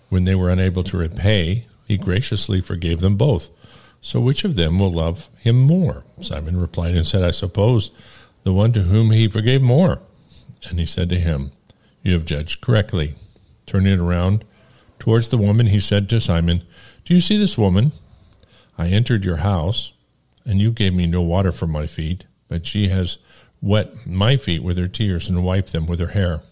When 0.09 0.25
they 0.25 0.35
were 0.35 0.51
unable 0.51 0.85
to 0.85 0.97
repay, 0.97 1.67
he 1.87 1.97
graciously 1.97 2.61
forgave 2.61 3.01
them 3.01 3.17
both. 3.17 3.51
So 4.01 4.21
which 4.21 4.45
of 4.45 4.57
them 4.57 4.79
will 4.79 4.93
love 4.93 5.29
him 5.39 5.61
more? 5.61 6.05
Simon 6.21 6.61
replied 6.61 6.95
and 6.95 7.07
said, 7.07 7.23
I 7.23 7.31
suppose 7.31 7.91
the 8.43 8.53
one 8.53 8.73
to 8.73 8.83
whom 8.83 9.11
he 9.11 9.29
forgave 9.29 9.63
more. 9.63 10.01
And 10.69 10.79
he 10.79 10.87
said 10.87 11.09
to 11.11 11.21
him, 11.21 11.53
You 12.03 12.15
have 12.15 12.25
judged 12.25 12.61
correctly. 12.61 13.15
Turning 13.67 13.93
it 13.95 14.01
around 14.01 14.45
towards 15.03 15.31
the 15.31 15.37
woman, 15.37 15.67
he 15.67 15.81
said 15.81 16.09
to 16.09 16.21
Simon, 16.21 16.63
Do 17.05 17.13
you 17.13 17.21
see 17.21 17.37
this 17.37 17.59
woman? 17.59 17.91
I 18.79 18.87
entered 18.87 19.25
your 19.25 19.39
house, 19.39 19.93
and 20.45 20.61
you 20.61 20.71
gave 20.71 20.95
me 20.95 21.09
no 21.09 21.21
water 21.21 21.51
for 21.51 21.67
my 21.67 21.89
feet, 21.89 22.23
but 22.47 22.67
she 22.67 22.87
has 22.87 23.19
wet 23.61 24.07
my 24.07 24.37
feet 24.37 24.63
with 24.63 24.79
her 24.79 24.87
tears 24.87 25.29
and 25.29 25.43
wiped 25.43 25.73
them 25.73 25.87
with 25.87 25.99
her 25.99 26.15
hair. 26.15 26.43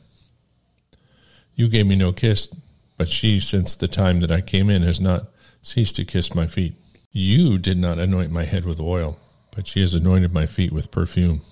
You 1.54 1.68
gave 1.68 1.86
me 1.86 1.94
no 1.94 2.10
kiss, 2.12 2.52
but 2.96 3.06
she, 3.06 3.38
since 3.38 3.76
the 3.76 3.86
time 3.86 4.18
that 4.18 4.32
I 4.32 4.40
came 4.40 4.68
in, 4.68 4.82
has 4.82 5.00
not 5.00 5.28
ceased 5.62 5.94
to 5.94 6.04
kiss 6.04 6.34
my 6.34 6.48
feet. 6.48 6.74
You 7.12 7.56
did 7.56 7.78
not 7.78 8.00
anoint 8.00 8.32
my 8.32 8.46
head 8.46 8.64
with 8.64 8.80
oil, 8.80 9.16
but 9.52 9.68
she 9.68 9.80
has 9.80 9.94
anointed 9.94 10.32
my 10.32 10.46
feet 10.46 10.72
with 10.72 10.90
perfume. 10.90 11.42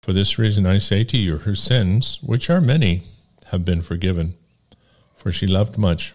For 0.00 0.14
this 0.14 0.38
reason 0.38 0.64
I 0.64 0.78
say 0.78 1.04
to 1.04 1.18
you, 1.18 1.36
her 1.36 1.54
sins, 1.54 2.18
which 2.22 2.48
are 2.48 2.62
many, 2.62 3.02
have 3.48 3.66
been 3.66 3.82
forgiven, 3.82 4.36
for 5.24 5.32
she 5.32 5.46
loved 5.46 5.78
much. 5.78 6.12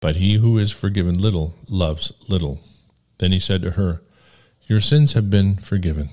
But 0.00 0.16
he 0.16 0.38
who 0.38 0.56
is 0.56 0.72
forgiven 0.72 1.18
little 1.18 1.54
loves 1.68 2.14
little. 2.28 2.60
Then 3.18 3.30
he 3.30 3.38
said 3.38 3.60
to 3.60 3.72
her, 3.72 4.00
Your 4.66 4.80
sins 4.80 5.12
have 5.12 5.28
been 5.28 5.56
forgiven. 5.56 6.08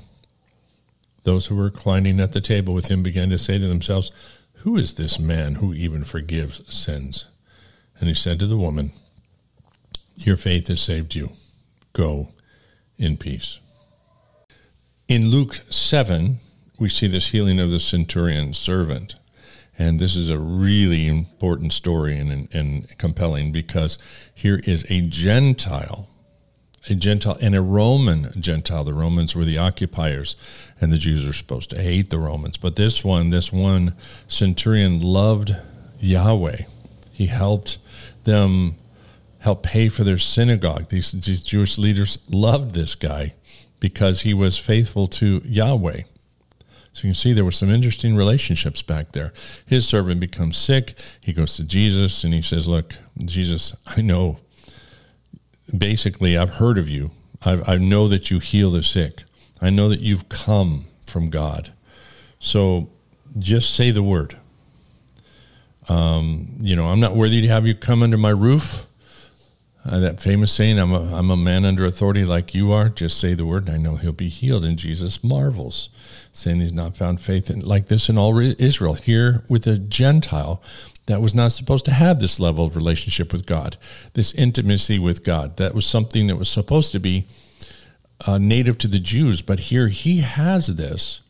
Those 1.23 1.45
who 1.45 1.55
were 1.55 1.63
reclining 1.63 2.19
at 2.19 2.33
the 2.33 2.41
table 2.41 2.73
with 2.73 2.89
him 2.89 3.01
began 3.01 3.29
to 3.29 3.37
say 3.37 3.57
to 3.57 3.67
themselves, 3.69 4.11
Who 4.55 4.75
is 4.75 4.95
this 4.95 5.17
man 5.17 5.55
who 5.55 5.73
even 5.73 6.03
forgives 6.03 6.61
sins? 6.67 7.27
And 7.97 8.09
he 8.09 8.15
said 8.15 8.37
to 8.39 8.47
the 8.47 8.57
woman, 8.57 8.91
Your 10.17 10.35
faith 10.35 10.67
has 10.67 10.81
saved 10.81 11.15
you. 11.15 11.31
Go 11.93 12.33
in 12.97 13.15
peace. 13.15 13.59
In 15.07 15.29
Luke 15.29 15.61
7, 15.69 16.39
we 16.77 16.89
see 16.89 17.07
this 17.07 17.29
healing 17.29 17.61
of 17.61 17.71
the 17.71 17.79
centurion's 17.79 18.57
servant. 18.57 19.15
And 19.77 19.99
this 19.99 20.15
is 20.15 20.29
a 20.29 20.37
really 20.37 21.07
important 21.07 21.73
story 21.73 22.17
and, 22.19 22.53
and 22.53 22.97
compelling 22.97 23.51
because 23.51 23.97
here 24.33 24.61
is 24.65 24.85
a 24.89 25.01
Gentile 25.01 26.07
a 26.89 26.95
Gentile 26.95 27.37
and 27.41 27.55
a 27.55 27.61
Roman 27.61 28.31
Gentile. 28.39 28.83
The 28.83 28.93
Romans 28.93 29.35
were 29.35 29.45
the 29.45 29.57
occupiers, 29.57 30.35
and 30.79 30.91
the 30.91 30.97
Jews 30.97 31.25
are 31.25 31.33
supposed 31.33 31.69
to 31.71 31.81
hate 31.81 32.09
the 32.09 32.17
Romans. 32.17 32.57
But 32.57 32.75
this 32.75 33.03
one, 33.03 33.29
this 33.29 33.51
one 33.51 33.95
centurion 34.27 35.01
loved 35.01 35.55
Yahweh. 35.99 36.63
He 37.11 37.27
helped 37.27 37.77
them 38.23 38.77
help 39.39 39.63
pay 39.63 39.89
for 39.89 40.03
their 40.03 40.17
synagogue. 40.17 40.89
These, 40.89 41.11
these 41.11 41.41
Jewish 41.41 41.77
leaders 41.77 42.17
loved 42.29 42.73
this 42.73 42.95
guy 42.95 43.33
because 43.79 44.21
he 44.21 44.33
was 44.33 44.57
faithful 44.57 45.07
to 45.07 45.41
Yahweh. 45.45 46.01
So 46.93 47.07
you 47.07 47.13
can 47.13 47.15
see 47.15 47.33
there 47.33 47.45
were 47.45 47.51
some 47.51 47.69
interesting 47.69 48.15
relationships 48.15 48.81
back 48.81 49.13
there. 49.13 49.31
His 49.65 49.87
servant 49.87 50.19
becomes 50.19 50.57
sick. 50.57 50.99
He 51.21 51.31
goes 51.31 51.55
to 51.55 51.63
Jesus 51.63 52.23
and 52.23 52.33
he 52.33 52.41
says, 52.41 52.67
Look, 52.67 52.95
Jesus, 53.23 53.75
I 53.87 54.01
know 54.01 54.39
basically, 55.75 56.37
I've 56.37 56.55
heard 56.55 56.77
of 56.77 56.89
you. 56.89 57.11
I, 57.43 57.61
I 57.73 57.77
know 57.77 58.07
that 58.07 58.29
you 58.29 58.39
heal 58.39 58.71
the 58.71 58.83
sick. 58.83 59.23
I 59.61 59.69
know 59.69 59.89
that 59.89 59.99
you've 59.99 60.29
come 60.29 60.85
from 61.05 61.29
God. 61.29 61.71
So 62.39 62.89
just 63.37 63.73
say 63.73 63.91
the 63.91 64.03
word. 64.03 64.37
Um, 65.87 66.57
you 66.59 66.75
know, 66.75 66.87
I'm 66.87 66.99
not 66.99 67.15
worthy 67.15 67.41
to 67.41 67.47
have 67.47 67.65
you 67.65 67.75
come 67.75 68.03
under 68.03 68.17
my 68.17 68.29
roof. 68.29 68.85
Uh, 69.83 69.97
that 69.99 70.21
famous 70.21 70.51
saying, 70.51 70.77
I'm 70.77 70.93
a, 70.93 71.15
I'm 71.15 71.31
a 71.31 71.37
man 71.37 71.65
under 71.65 71.85
authority 71.85 72.23
like 72.23 72.53
you 72.53 72.71
are. 72.71 72.87
Just 72.87 73.19
say 73.19 73.33
the 73.33 73.45
word, 73.47 73.67
and 73.67 73.75
I 73.75 73.79
know 73.79 73.95
he'll 73.95 74.11
be 74.11 74.29
healed. 74.29 74.63
And 74.63 74.77
Jesus 74.77 75.23
marvels, 75.23 75.89
saying 76.33 76.61
he's 76.61 76.71
not 76.71 76.95
found 76.95 77.19
faith 77.19 77.49
in, 77.49 77.61
like 77.61 77.87
this 77.87 78.07
in 78.07 78.17
all 78.17 78.37
Israel. 78.37 78.93
Here 78.93 79.43
with 79.49 79.65
a 79.65 79.79
Gentile 79.79 80.61
that 81.07 81.21
was 81.21 81.33
not 81.33 81.51
supposed 81.51 81.85
to 81.85 81.91
have 81.91 82.19
this 82.19 82.39
level 82.39 82.65
of 82.65 82.75
relationship 82.75 83.33
with 83.33 83.45
God, 83.47 83.77
this 84.13 84.33
intimacy 84.33 84.99
with 84.99 85.23
God. 85.23 85.57
That 85.57 85.73
was 85.73 85.85
something 85.85 86.27
that 86.27 86.37
was 86.37 86.49
supposed 86.49 86.91
to 86.91 86.99
be 86.99 87.25
uh, 88.27 88.37
native 88.37 88.77
to 88.79 88.87
the 88.87 88.99
Jews, 88.99 89.41
but 89.41 89.59
here 89.59 89.87
he 89.87 90.19
has 90.19 90.75
this. 90.75 91.21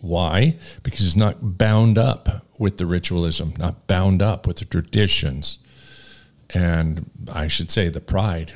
Why? 0.00 0.56
Because 0.82 1.00
he's 1.00 1.16
not 1.16 1.58
bound 1.58 1.98
up 1.98 2.46
with 2.58 2.76
the 2.76 2.86
ritualism, 2.86 3.54
not 3.58 3.86
bound 3.86 4.20
up 4.20 4.46
with 4.46 4.58
the 4.58 4.64
traditions, 4.64 5.58
and 6.50 7.10
I 7.30 7.48
should 7.48 7.70
say 7.70 7.88
the 7.88 8.00
pride. 8.00 8.52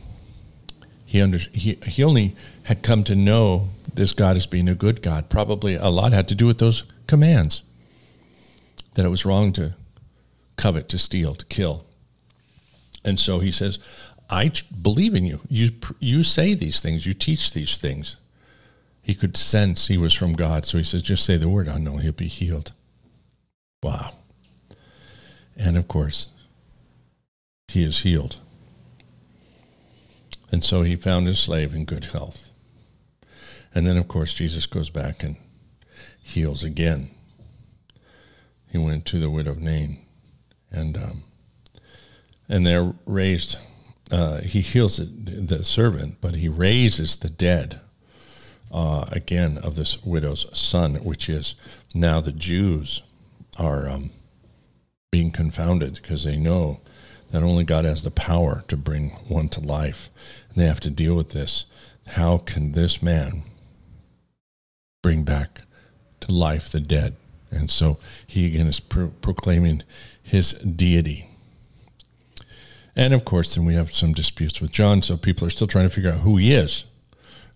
He, 1.05 1.21
under, 1.21 1.39
he, 1.39 1.79
he 1.87 2.03
only 2.03 2.35
had 2.65 2.83
come 2.83 3.05
to 3.05 3.15
know 3.15 3.69
this 3.95 4.13
God 4.13 4.37
as 4.37 4.47
being 4.47 4.69
a 4.69 4.75
good 4.75 5.03
God. 5.03 5.29
Probably 5.29 5.75
a 5.75 5.89
lot 5.89 6.13
had 6.13 6.29
to 6.29 6.35
do 6.35 6.47
with 6.47 6.59
those 6.59 6.85
commands 7.07 7.63
that 8.95 9.05
it 9.05 9.11
was 9.11 9.25
wrong 9.25 9.53
to 9.55 9.75
covet, 10.57 10.89
to 10.91 10.99
steal, 10.99 11.35
to 11.35 11.47
kill. 11.47 11.85
And 13.05 13.19
so 13.19 13.41
he 13.41 13.53
says, 13.53 13.79
I 14.31 14.53
believe 14.81 15.15
in 15.15 15.27
you. 15.27 15.41
You, 15.49 15.71
you 16.01 16.23
say 16.23 16.55
these 16.55 16.81
things, 16.81 17.05
you 17.05 17.15
teach 17.15 17.53
these 17.53 17.77
things. 17.77 18.17
He 19.03 19.15
could 19.15 19.37
sense 19.37 19.89
he 19.89 19.99
was 19.99 20.15
from 20.15 20.35
God. 20.35 20.65
So 20.65 20.79
he 20.79 20.85
says, 20.85 21.03
just 21.03 21.25
say 21.25 21.37
the 21.37 21.49
word, 21.49 21.69
I 21.69 21.79
know 21.79 21.97
he'll 21.97 22.13
be 22.13 22.29
healed. 22.29 22.73
Wow. 23.83 24.13
And 25.57 25.77
of 25.77 25.89
course, 25.89 26.29
he 27.73 27.85
is 27.85 28.01
healed. 28.01 28.37
And 30.51 30.63
so 30.63 30.83
he 30.83 30.97
found 30.97 31.27
his 31.27 31.41
slave 31.41 31.75
in 31.75 31.85
good 31.85 32.05
health. 32.07 32.51
And 33.75 33.87
then, 33.87 33.97
of 33.97 34.07
course, 34.09 34.35
Jesus 34.35 34.67
goes 34.67 34.91
back 34.91 35.23
and 35.23 35.37
heals 36.23 36.63
again. 36.63 37.11
He 38.71 38.79
went 38.79 39.07
to 39.07 39.19
the 39.19 39.31
widow 39.31 39.53
of 39.53 39.59
Nain 39.59 39.99
and 40.71 40.97
um, 40.97 41.25
and 42.49 42.67
they're 42.67 42.93
raised. 43.07 43.57
Uh, 44.11 44.41
he 44.41 44.61
heals 44.61 44.99
the 44.99 45.65
servant, 45.65 46.19
but 46.21 46.37
he 46.37 46.49
raises 46.49 47.17
the 47.17 47.31
dead 47.31 47.81
uh, 48.71 49.07
again 49.11 49.59
of 49.59 49.75
this 49.75 50.03
widow's 50.03 50.47
son, 50.59 50.97
which 50.97 51.29
is 51.29 51.55
now 51.95 52.21
the 52.21 52.33
Jews 52.33 53.03
are 53.59 53.89
um, 53.89 54.11
being 55.11 55.31
confounded 55.31 55.95
because 55.95 56.25
they 56.25 56.37
know 56.37 56.81
that 57.33 57.43
only 57.43 57.65
God 57.65 57.85
has 57.85 58.03
the 58.03 58.11
power 58.11 58.63
to 58.69 58.77
bring 58.77 59.09
one 59.27 59.49
to 59.51 59.61
life, 59.61 60.11
and 60.49 60.63
they 60.63 60.67
have 60.67 60.81
to 60.81 60.91
deal 60.91 61.15
with 61.15 61.31
this. 61.31 61.65
How 62.09 62.39
can 62.39 62.73
this 62.73 63.03
man 63.03 63.43
bring 65.03 65.25
back 65.25 65.63
to 66.21 66.33
life 66.33 66.69
the 66.69 66.81
dead? 66.81 67.17
And 67.51 67.71
so 67.71 67.99
he 68.27 68.47
again 68.47 68.67
is 68.67 68.81
pro- 68.81 69.13
proclaiming 69.23 69.83
his 70.23 70.53
deity. 70.53 71.29
And 72.95 73.15
of 73.15 73.25
course, 73.25 73.55
then 73.55 73.65
we 73.65 73.75
have 73.75 73.95
some 73.95 74.13
disputes 74.13 74.61
with 74.61 74.71
John, 74.71 75.01
so 75.01 75.17
people 75.17 75.47
are 75.47 75.51
still 75.51 75.67
trying 75.67 75.89
to 75.89 75.95
figure 75.95 76.13
out 76.13 76.21
who 76.21 76.37
he 76.37 76.53
is, 76.53 76.85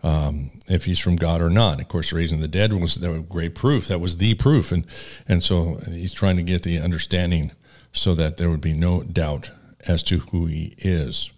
um, 0.03 0.53
if 0.67 0.87
he's 0.87 0.99
from 0.99 1.17
God 1.17 1.43
or 1.43 1.51
not. 1.51 1.81
Of 1.81 1.89
course, 1.89 2.13
raising 2.13 2.41
the 2.41 2.49
dead 2.49 2.73
was, 2.73 2.99
was 2.99 3.25
great 3.29 3.55
proof. 3.55 3.89
That 3.89 4.01
was 4.01 4.17
the 4.17 4.33
proof, 4.33 4.73
and 4.73 4.85
and 5.29 5.43
so 5.43 5.81
he's 5.87 6.15
trying 6.15 6.37
to 6.37 6.43
get 6.43 6.63
the 6.63 6.81
understanding 6.81 7.53
so 7.93 8.15
that 8.15 8.39
there 8.39 8.49
would 8.49 8.63
be 8.63 8.73
no 8.73 9.03
doubt 9.03 9.51
as 9.87 10.03
to 10.05 10.19
who 10.19 10.47
he 10.47 10.75
is. 10.79 11.31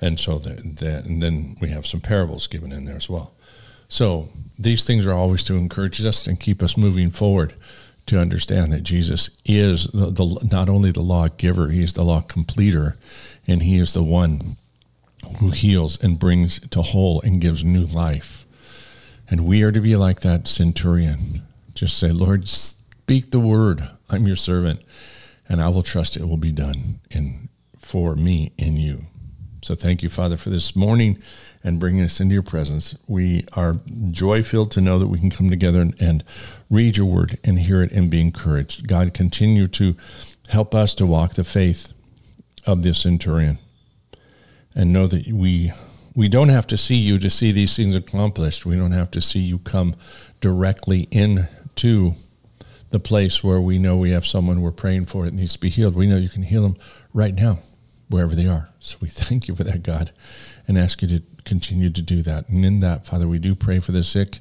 And 0.00 0.18
so 0.18 0.38
that, 0.38 0.78
that 0.78 1.04
and 1.04 1.22
then 1.22 1.56
we 1.60 1.68
have 1.68 1.86
some 1.86 2.00
parables 2.00 2.46
given 2.46 2.72
in 2.72 2.84
there 2.84 2.96
as 2.96 3.08
well. 3.08 3.34
So 3.88 4.30
these 4.58 4.84
things 4.84 5.06
are 5.06 5.12
always 5.12 5.44
to 5.44 5.54
encourage 5.54 6.04
us 6.04 6.26
and 6.26 6.40
keep 6.40 6.62
us 6.62 6.76
moving 6.76 7.10
forward 7.10 7.54
to 8.06 8.18
understand 8.18 8.72
that 8.72 8.82
Jesus 8.82 9.30
is 9.44 9.86
the, 9.88 10.10
the, 10.10 10.48
not 10.50 10.68
only 10.68 10.90
the 10.90 11.02
law 11.02 11.28
giver, 11.28 11.68
he 11.68 11.82
is 11.82 11.92
the 11.92 12.02
law 12.02 12.20
completer, 12.20 12.96
and 13.46 13.62
he 13.62 13.78
is 13.78 13.92
the 13.92 14.02
one 14.02 14.56
who 15.38 15.50
heals 15.50 16.02
and 16.02 16.18
brings 16.18 16.58
to 16.70 16.82
whole 16.82 17.20
and 17.20 17.40
gives 17.40 17.64
new 17.64 17.84
life. 17.86 18.44
And 19.28 19.46
we 19.46 19.62
are 19.62 19.72
to 19.72 19.80
be 19.80 19.94
like 19.94 20.20
that 20.20 20.48
centurion. 20.48 21.42
Just 21.74 21.96
say, 21.96 22.10
Lord, 22.10 22.48
speak 22.48 23.30
the 23.30 23.40
word. 23.40 23.88
I'm 24.10 24.26
your 24.26 24.36
servant, 24.36 24.82
and 25.48 25.60
I 25.60 25.68
will 25.68 25.82
trust 25.82 26.16
it 26.16 26.28
will 26.28 26.36
be 26.36 26.52
done 26.52 27.00
in 27.10 27.48
for 27.78 28.14
me 28.14 28.52
in 28.56 28.76
you. 28.76 29.06
So 29.62 29.74
thank 29.74 30.02
you, 30.02 30.08
Father, 30.08 30.36
for 30.36 30.50
this 30.50 30.74
morning 30.74 31.22
and 31.62 31.78
bringing 31.78 32.02
us 32.02 32.20
into 32.20 32.32
your 32.32 32.42
presence. 32.42 32.96
We 33.06 33.44
are 33.52 33.76
joy 34.10 34.42
filled 34.42 34.72
to 34.72 34.80
know 34.80 34.98
that 34.98 35.06
we 35.06 35.20
can 35.20 35.30
come 35.30 35.50
together 35.50 35.80
and, 35.80 35.94
and, 36.00 36.24
read 36.68 36.96
your 36.96 37.06
word 37.06 37.38
and 37.44 37.58
hear 37.58 37.82
it 37.82 37.92
and 37.92 38.10
be 38.10 38.20
encouraged. 38.20 38.88
God, 38.88 39.12
continue 39.12 39.68
to 39.68 39.94
help 40.48 40.74
us 40.74 40.94
to 40.94 41.04
walk 41.04 41.34
the 41.34 41.44
faith 41.44 41.92
of 42.66 42.82
this 42.82 42.98
centurion 42.98 43.58
and 44.74 44.92
know 44.92 45.06
that 45.06 45.26
we 45.28 45.72
we 46.14 46.28
don't 46.28 46.48
have 46.48 46.66
to 46.66 46.76
see 46.76 46.96
you 46.96 47.18
to 47.18 47.30
see 47.30 47.52
these 47.52 47.76
things 47.76 47.94
accomplished. 47.94 48.66
We 48.66 48.76
don't 48.76 48.92
have 48.92 49.10
to 49.12 49.20
see 49.20 49.40
you 49.40 49.58
come 49.58 49.94
directly 50.40 51.08
into 51.10 52.12
the 52.92 53.00
place 53.00 53.42
where 53.42 53.60
we 53.60 53.78
know 53.78 53.96
we 53.96 54.10
have 54.10 54.26
someone 54.26 54.60
we're 54.60 54.70
praying 54.70 55.06
for 55.06 55.24
that 55.24 55.32
needs 55.32 55.54
to 55.54 55.58
be 55.58 55.70
healed. 55.70 55.96
We 55.96 56.06
know 56.06 56.18
you 56.18 56.28
can 56.28 56.42
heal 56.42 56.62
them 56.62 56.76
right 57.14 57.34
now, 57.34 57.58
wherever 58.10 58.34
they 58.34 58.46
are. 58.46 58.68
So 58.80 58.98
we 59.00 59.08
thank 59.08 59.48
you 59.48 59.56
for 59.56 59.64
that, 59.64 59.82
God, 59.82 60.12
and 60.68 60.78
ask 60.78 61.00
you 61.00 61.08
to 61.08 61.22
continue 61.44 61.88
to 61.88 62.02
do 62.02 62.20
that. 62.22 62.50
And 62.50 62.64
in 62.66 62.80
that, 62.80 63.06
Father, 63.06 63.26
we 63.26 63.38
do 63.38 63.54
pray 63.54 63.80
for 63.80 63.92
the 63.92 64.02
sick. 64.02 64.40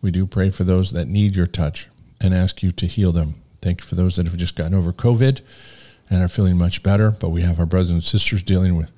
We 0.00 0.12
do 0.12 0.26
pray 0.26 0.50
for 0.50 0.62
those 0.62 0.92
that 0.92 1.08
need 1.08 1.34
your 1.34 1.46
touch 1.46 1.88
and 2.20 2.32
ask 2.32 2.62
you 2.62 2.70
to 2.70 2.86
heal 2.86 3.10
them. 3.10 3.34
Thank 3.60 3.80
you 3.80 3.86
for 3.88 3.96
those 3.96 4.14
that 4.14 4.26
have 4.26 4.36
just 4.36 4.54
gotten 4.54 4.74
over 4.74 4.92
COVID 4.92 5.40
and 6.08 6.22
are 6.22 6.28
feeling 6.28 6.56
much 6.56 6.84
better. 6.84 7.10
But 7.10 7.30
we 7.30 7.42
have 7.42 7.58
our 7.58 7.66
brothers 7.66 7.90
and 7.90 8.04
sisters 8.04 8.44
dealing 8.44 8.76
with 8.76 8.92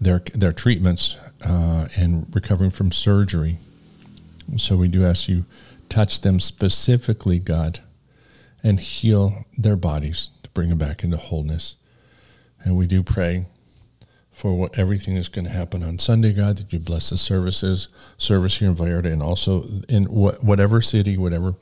their 0.00 0.20
their 0.32 0.52
treatments 0.52 1.16
uh, 1.44 1.88
and 1.96 2.32
recovering 2.32 2.70
from 2.70 2.92
surgery. 2.92 3.58
So 4.58 4.76
we 4.76 4.86
do 4.86 5.04
ask 5.04 5.28
you 5.28 5.44
touch 5.88 6.20
them 6.20 6.38
specifically, 6.38 7.40
God, 7.40 7.80
and 8.62 8.80
heal 8.80 9.44
their 9.56 9.76
bodies 9.76 10.30
to 10.42 10.50
bring 10.50 10.68
them 10.68 10.78
back 10.78 11.02
into 11.02 11.16
wholeness. 11.16 11.76
And 12.64 12.76
we 12.76 12.86
do 12.86 13.02
pray 13.02 13.46
for 14.32 14.56
what 14.56 14.78
everything 14.78 15.16
is 15.16 15.28
going 15.28 15.44
to 15.44 15.50
happen 15.50 15.82
on 15.82 15.98
Sunday, 15.98 16.32
God, 16.32 16.56
that 16.58 16.72
you 16.72 16.78
bless 16.78 17.10
the 17.10 17.18
services, 17.18 17.88
service 18.16 18.58
here 18.58 18.70
in 18.70 18.76
Vallarta, 18.76 19.12
and 19.12 19.22
also 19.22 19.64
in 19.88 20.06
wh- 20.06 20.42
whatever 20.42 20.80
city, 20.80 21.16
whatever 21.16 21.54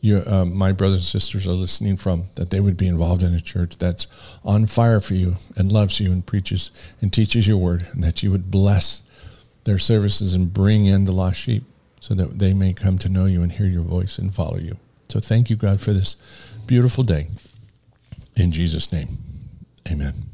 you, 0.00 0.22
um, 0.26 0.56
my 0.56 0.72
brothers 0.72 0.98
and 0.98 1.22
sisters 1.22 1.46
are 1.46 1.52
listening 1.52 1.96
from, 1.96 2.26
that 2.34 2.50
they 2.50 2.60
would 2.60 2.76
be 2.76 2.88
involved 2.88 3.22
in 3.22 3.34
a 3.34 3.40
church 3.40 3.76
that's 3.78 4.06
on 4.44 4.66
fire 4.66 5.00
for 5.00 5.14
you 5.14 5.36
and 5.56 5.70
loves 5.70 6.00
you 6.00 6.10
and 6.12 6.26
preaches 6.26 6.70
and 7.00 7.12
teaches 7.12 7.46
your 7.46 7.58
word, 7.58 7.86
and 7.92 8.02
that 8.02 8.22
you 8.22 8.30
would 8.30 8.50
bless 8.50 9.02
their 9.64 9.78
services 9.78 10.34
and 10.34 10.54
bring 10.54 10.86
in 10.86 11.04
the 11.04 11.12
lost 11.12 11.40
sheep 11.40 11.64
so 12.00 12.14
that 12.14 12.38
they 12.38 12.54
may 12.54 12.72
come 12.72 12.98
to 12.98 13.08
know 13.08 13.26
you 13.26 13.42
and 13.42 13.52
hear 13.52 13.66
your 13.66 13.82
voice 13.82 14.18
and 14.18 14.34
follow 14.34 14.56
you. 14.56 14.76
So 15.10 15.18
thank 15.18 15.50
you, 15.50 15.56
God, 15.56 15.80
for 15.80 15.92
this 15.92 16.16
beautiful 16.66 17.02
day. 17.02 17.28
In 18.36 18.52
Jesus' 18.52 18.92
name, 18.92 19.08
amen. 19.90 20.29